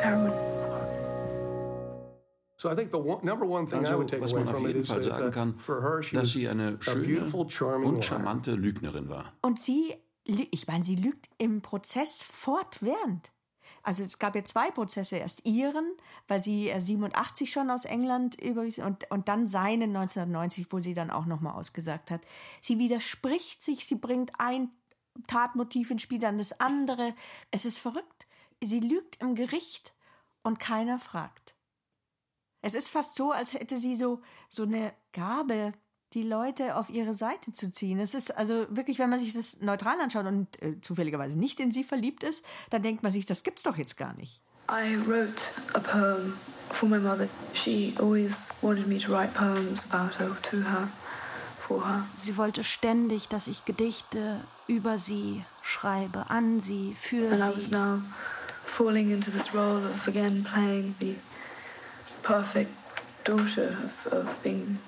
Heroin. 0.00 0.48
So 2.60 2.68
I 2.68 2.74
think 2.74 2.90
the 2.90 2.98
one, 2.98 3.24
number 3.24 3.46
one 3.46 3.66
thing 3.66 3.86
I 3.86 3.90
Also, 3.90 4.20
was 4.20 4.32
away 4.32 4.44
man 4.44 4.54
auf 4.54 4.60
jeden 4.60 4.80
is 4.80 4.88
Fall 4.88 5.00
that, 5.00 5.04
sagen 5.04 5.30
kann, 5.30 5.58
for 5.58 5.80
her, 5.80 6.02
she 6.02 6.16
dass 6.16 6.24
was 6.24 6.32
sie 6.32 6.48
eine 6.48 6.78
a 6.88 6.94
beautiful, 6.94 7.48
schöne 7.48 7.50
charming 7.50 7.88
und 7.88 7.94
liar. 7.94 8.02
charmante 8.02 8.54
Lügnerin 8.56 9.08
war. 9.08 9.32
Und 9.42 9.60
sie, 9.60 9.94
ich 10.24 10.66
meine, 10.66 10.82
sie 10.82 10.96
lügt 10.96 11.28
im 11.38 11.62
Prozess 11.62 12.24
fortwährend. 12.24 13.30
Also 13.84 14.02
es 14.02 14.18
gab 14.18 14.34
ja 14.34 14.44
zwei 14.44 14.72
Prozesse, 14.72 15.16
erst 15.16 15.46
ihren, 15.46 15.86
weil 16.26 16.40
sie 16.40 16.68
äh, 16.68 16.80
87 16.80 17.50
schon 17.50 17.70
aus 17.70 17.84
England 17.84 18.34
überwiesen 18.40 18.82
und, 18.84 19.08
und 19.10 19.28
dann 19.28 19.46
seinen 19.46 19.96
1990, 19.96 20.66
wo 20.70 20.80
sie 20.80 20.94
dann 20.94 21.10
auch 21.10 21.26
nochmal 21.26 21.54
ausgesagt 21.54 22.10
hat. 22.10 22.22
Sie 22.60 22.78
widerspricht 22.80 23.62
sich, 23.62 23.86
sie 23.86 23.94
bringt 23.94 24.32
ein 24.38 24.70
Tatmotiv 25.26 25.90
ins 25.90 26.02
Spiel, 26.02 26.18
dann 26.18 26.38
das 26.38 26.58
andere. 26.60 27.14
Es 27.50 27.64
ist 27.64 27.78
verrückt. 27.78 28.26
Sie 28.62 28.80
lügt 28.80 29.20
im 29.20 29.34
Gericht 29.34 29.94
und 30.42 30.58
keiner 30.58 30.98
fragt. 30.98 31.54
Es 32.60 32.74
ist 32.74 32.88
fast 32.88 33.14
so, 33.14 33.30
als 33.32 33.54
hätte 33.54 33.76
sie 33.76 33.94
so, 33.94 34.20
so 34.48 34.64
eine 34.64 34.92
Gabe, 35.12 35.72
die 36.14 36.22
Leute 36.22 36.76
auf 36.76 36.88
ihre 36.90 37.12
Seite 37.12 37.52
zu 37.52 37.70
ziehen. 37.70 37.98
Es 37.98 38.14
ist 38.14 38.36
also 38.36 38.66
wirklich, 38.70 38.98
wenn 38.98 39.10
man 39.10 39.18
sich 39.18 39.32
das 39.32 39.60
neutral 39.60 40.00
anschaut 40.00 40.26
und 40.26 40.60
äh, 40.62 40.80
zufälligerweise 40.80 41.38
nicht 41.38 41.60
in 41.60 41.70
sie 41.70 41.84
verliebt 41.84 42.24
ist, 42.24 42.44
dann 42.70 42.82
denkt 42.82 43.02
man 43.02 43.12
sich, 43.12 43.26
das 43.26 43.42
gibt's 43.42 43.62
doch 43.62 43.76
jetzt 43.76 43.96
gar 43.96 44.14
nicht. 44.14 44.42
I 44.70 44.96
wrote 45.06 45.40
a 45.74 45.80
poem 45.80 46.34
for 46.70 46.88
my 46.88 46.98
mother. 46.98 47.28
She 47.54 47.94
always 47.98 48.48
wanted 48.60 48.86
me 48.86 48.98
to 48.98 49.12
write 49.12 49.32
poems 49.34 49.84
about 49.90 50.14
her, 50.18 50.36
to 50.50 50.58
her, 50.58 50.88
for 51.68 51.84
her. 51.86 52.02
Sie 52.22 52.36
wollte 52.36 52.64
ständig, 52.64 53.28
dass 53.28 53.46
ich 53.46 53.64
Gedichte 53.66 54.40
über 54.66 54.98
sie 54.98 55.44
schreibe, 55.62 56.24
an 56.30 56.60
sie, 56.60 56.96
für 56.98 57.30
And 57.30 57.38
I 57.40 57.56
was 57.56 57.64
sie. 57.66 57.70
now 57.70 58.00
falling 58.64 59.10
into 59.10 59.30
this 59.30 59.52
role 59.54 59.84
of 59.84 60.08
again 60.08 60.44
playing 60.44 60.94
the 60.98 61.14
perfect 62.22 62.70
daughter 63.24 63.76
of, 64.06 64.12
of 64.12 64.42
being 64.42 64.78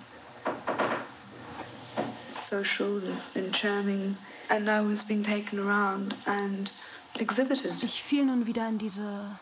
social 2.48 3.00
and 3.34 3.52
charming. 3.54 4.16
And 4.48 4.68
I 4.68 4.80
was 4.80 5.04
being 5.04 5.22
taken 5.22 5.58
around 5.60 6.14
and 6.26 6.70
exhibited. 7.18 7.72
Ich 7.82 8.02
fiel 8.02 8.24
nun 8.24 8.46
wieder 8.46 8.68
in 8.68 8.78
diese 8.78 9.38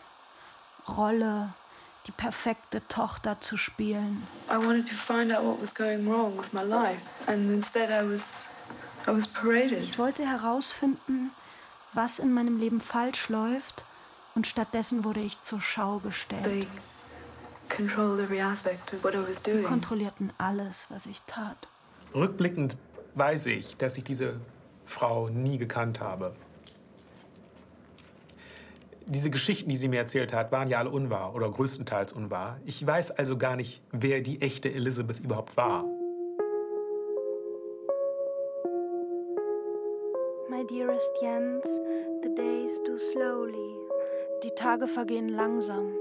Rolle, 0.87 1.49
die 2.09 2.13
perfekte 2.13 2.81
Tochter 2.89 3.41
zu 3.41 3.57
spielen. 3.57 4.27
I 4.51 4.57
wanted 4.57 4.89
to 4.89 4.95
find 4.95 5.31
out 5.31 5.45
what 5.45 5.61
was 5.61 5.73
going 5.75 6.09
wrong 6.09 6.37
with 6.39 6.53
my 6.53 6.63
life, 6.63 7.01
and 7.27 7.53
instead 7.53 7.91
I 7.91 8.09
was, 8.11 8.23
I 9.07 9.11
was 9.11 9.27
paraded. 9.29 9.83
Ich 9.83 9.99
wollte 9.99 10.27
herausfinden, 10.27 11.31
was 11.93 12.19
in 12.19 12.33
meinem 12.33 12.59
Leben 12.59 12.81
falsch 12.81 13.29
läuft, 13.29 13.85
und 14.35 14.47
stattdessen 14.47 15.05
wurde 15.05 15.21
ich 15.21 15.41
zur 15.43 15.61
Schau 15.61 15.99
gestellt. 15.99 16.45
They 16.45 16.67
controlled 17.69 18.21
every 18.21 18.41
aspect 18.41 18.93
of 18.95 19.05
what 19.05 19.15
I 19.15 19.19
was 19.19 19.37
Sie 19.45 19.53
doing. 19.53 19.65
kontrollierten 19.65 20.33
alles, 20.39 20.87
was 20.89 21.07
ich 21.07 21.21
tat. 21.27 21.57
Rückblickend 22.15 22.79
weiß 23.15 23.47
ich, 23.47 23.77
dass 23.77 23.99
ich 23.99 24.05
diese 24.05 24.41
Frau 24.87 25.29
nie 25.29 25.59
gekannt 25.59 26.01
habe. 26.01 26.35
Diese 29.09 29.31
Geschichten, 29.31 29.71
die 29.71 29.77
sie 29.77 29.89
mir 29.89 29.99
erzählt 29.99 30.33
hat, 30.33 30.53
waren 30.53 30.69
ja 30.69 30.79
alle 30.79 30.91
unwahr 30.91 31.35
oder 31.35 31.51
größtenteils 31.51 32.13
unwahr. 32.13 32.61
Ich 32.65 32.87
weiß 32.87 33.13
also 33.13 33.37
gar 33.39 33.57
nicht, 33.57 33.83
wer 33.91 34.21
die 34.21 34.41
echte 34.41 34.73
Elizabeth 34.73 35.21
überhaupt 35.21 35.57
war. 35.57 35.85
My 40.49 40.67
dearest 40.67 41.11
Jens, 41.23 41.65
the 42.23 42.35
days 42.35 42.81
do 42.85 42.97
slowly. 42.97 43.77
Die 44.43 44.51
Tage 44.51 44.87
vergehen 44.87 45.29
langsam. 45.29 45.93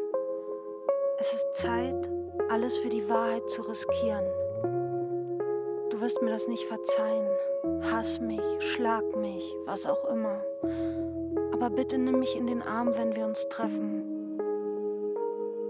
Es 1.19 1.33
ist 1.33 1.53
Zeit, 1.53 2.09
alles 2.49 2.77
für 2.77 2.89
die 2.89 3.07
Wahrheit 3.09 3.49
zu 3.49 3.61
riskieren. 3.63 4.25
Du 5.97 6.03
wirst 6.03 6.21
mir 6.21 6.29
das 6.29 6.47
nicht 6.47 6.65
verzeihen. 6.65 7.27
Hass 7.91 8.21
mich, 8.21 8.39
schlag 8.59 9.03
mich, 9.15 9.55
was 9.65 9.87
auch 9.87 10.05
immer. 10.05 10.43
Aber 11.51 11.71
bitte 11.71 11.97
nimm 11.97 12.19
mich 12.19 12.35
in 12.35 12.45
den 12.45 12.61
Arm, 12.61 12.91
wenn 12.95 13.15
wir 13.15 13.25
uns 13.25 13.49
treffen. 13.49 14.03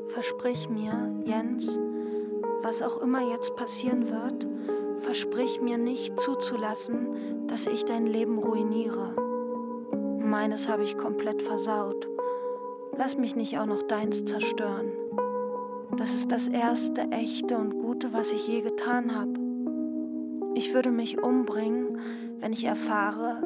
Versprich 0.10 0.68
mir, 0.68 1.14
Jens, 1.24 1.80
was 2.62 2.82
auch 2.82 2.98
immer 2.98 3.22
jetzt 3.32 3.56
passieren 3.56 4.10
wird, 4.10 4.46
versprich 5.00 5.62
mir 5.62 5.78
nicht 5.78 6.20
zuzulassen, 6.20 7.48
dass 7.48 7.66
ich 7.66 7.86
dein 7.86 8.06
Leben 8.06 8.38
ruiniere. 8.38 9.14
Meines 10.20 10.68
habe 10.68 10.84
ich 10.84 10.98
komplett 10.98 11.42
versaut. 11.42 12.06
Lass 12.98 13.16
mich 13.16 13.38
nicht 13.38 13.58
auch 13.60 13.66
noch 13.66 13.84
deins 13.84 14.26
zerstören. 14.26 14.92
Das 15.96 16.14
ist 16.14 16.34
das 16.34 16.50
erste 16.50 17.04
echte 17.12 17.58
und 17.58 17.80
gute, 17.80 18.12
was 18.12 18.34
ich 18.34 18.46
je 18.46 18.60
getan 18.60 19.16
habe. 19.16 19.47
Ich 20.56 20.74
würde 20.74 20.92
mich 20.92 21.22
umbringen, 21.22 22.00
wenn 22.40 22.54
ich 22.54 22.64
erfahre, 22.64 23.42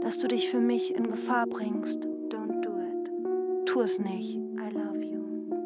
dass 0.00 0.18
du 0.18 0.28
dich 0.28 0.50
für 0.50 0.60
mich 0.60 0.94
in 0.94 1.10
Gefahr 1.10 1.46
bringst. 1.46 2.06
Don't 2.28 2.60
do 2.62 2.70
it. 2.70 3.66
Tu 3.66 3.80
es 3.80 3.98
nicht. 3.98 4.36
I 4.36 4.70
love 4.72 5.02
you. 5.02 5.22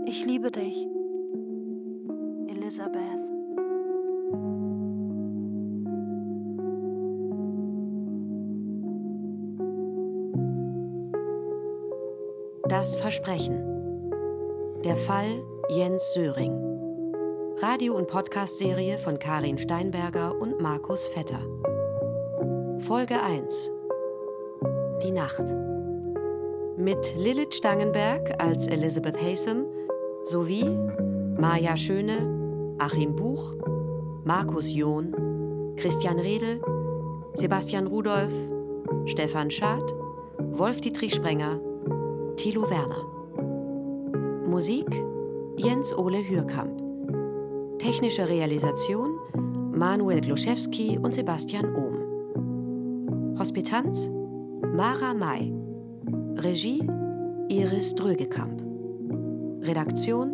Ich 0.07 0.25
liebe 0.25 0.51
dich. 0.51 0.87
Elisabeth. 2.49 3.19
Das 12.69 12.95
Versprechen. 12.97 13.65
Der 14.85 14.97
Fall 14.97 15.43
Jens 15.71 16.13
Söring. 16.15 16.68
Radio- 17.61 17.97
und 17.97 18.07
Podcast-Serie 18.07 18.99
von 18.99 19.19
Karin 19.19 19.59
Steinberger 19.59 20.41
und 20.41 20.61
Markus 20.61 21.05
Vetter. 21.09 21.41
Folge 22.79 23.21
1. 23.21 23.73
Die 25.03 25.11
Nacht. 25.11 25.43
Mit 26.77 27.17
Lilith 27.17 27.55
Stangenberg 27.55 28.41
als 28.41 28.69
Elizabeth 28.69 29.21
Haysom 29.21 29.67
sowie 30.25 30.67
Maja 31.37 31.77
Schöne, 31.77 32.77
Achim 32.79 33.17
Buch, 33.17 33.55
Markus 34.23 34.73
John, 34.73 35.75
Christian 35.77 36.21
Redl, 36.21 36.61
Sebastian 37.35 37.89
Rudolph, 37.89 38.35
Stefan 39.07 39.51
Schad, 39.51 39.93
Wolf-Dietrich 40.53 41.13
Sprenger, 41.13 41.61
Thilo 42.37 42.71
Werner. 42.71 43.05
Musik 44.47 44.87
Jens 45.57 45.93
Ole 45.93 46.19
Hürkamp. 46.19 46.78
Technische 47.79 48.29
Realisation 48.29 49.19
Manuel 49.73 50.21
Gluszewski 50.21 50.99
und 50.99 51.15
Sebastian 51.15 51.77
Ohm. 51.77 53.37
Hospitanz 53.39 54.11
Mara 54.75 55.15
May. 55.15 55.53
Regie 56.37 56.83
Iris 57.49 57.95
Drögekamp. 57.95 58.61
Redaktion 59.63 60.33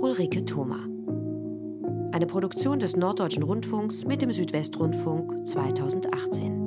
Ulrike 0.00 0.46
Thoma. 0.46 0.78
Eine 2.12 2.26
Produktion 2.26 2.78
des 2.78 2.96
Norddeutschen 2.96 3.42
Rundfunks 3.42 4.04
mit 4.04 4.22
dem 4.22 4.30
Südwestrundfunk 4.30 5.46
2018. 5.46 6.61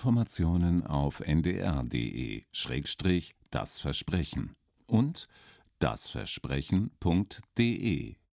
Informationen 0.00 0.86
auf 0.86 1.20
ndr.de-das 1.20 2.48
Versprechen 3.78 4.56
und 4.86 5.28
dasversprechen.de 5.78 8.19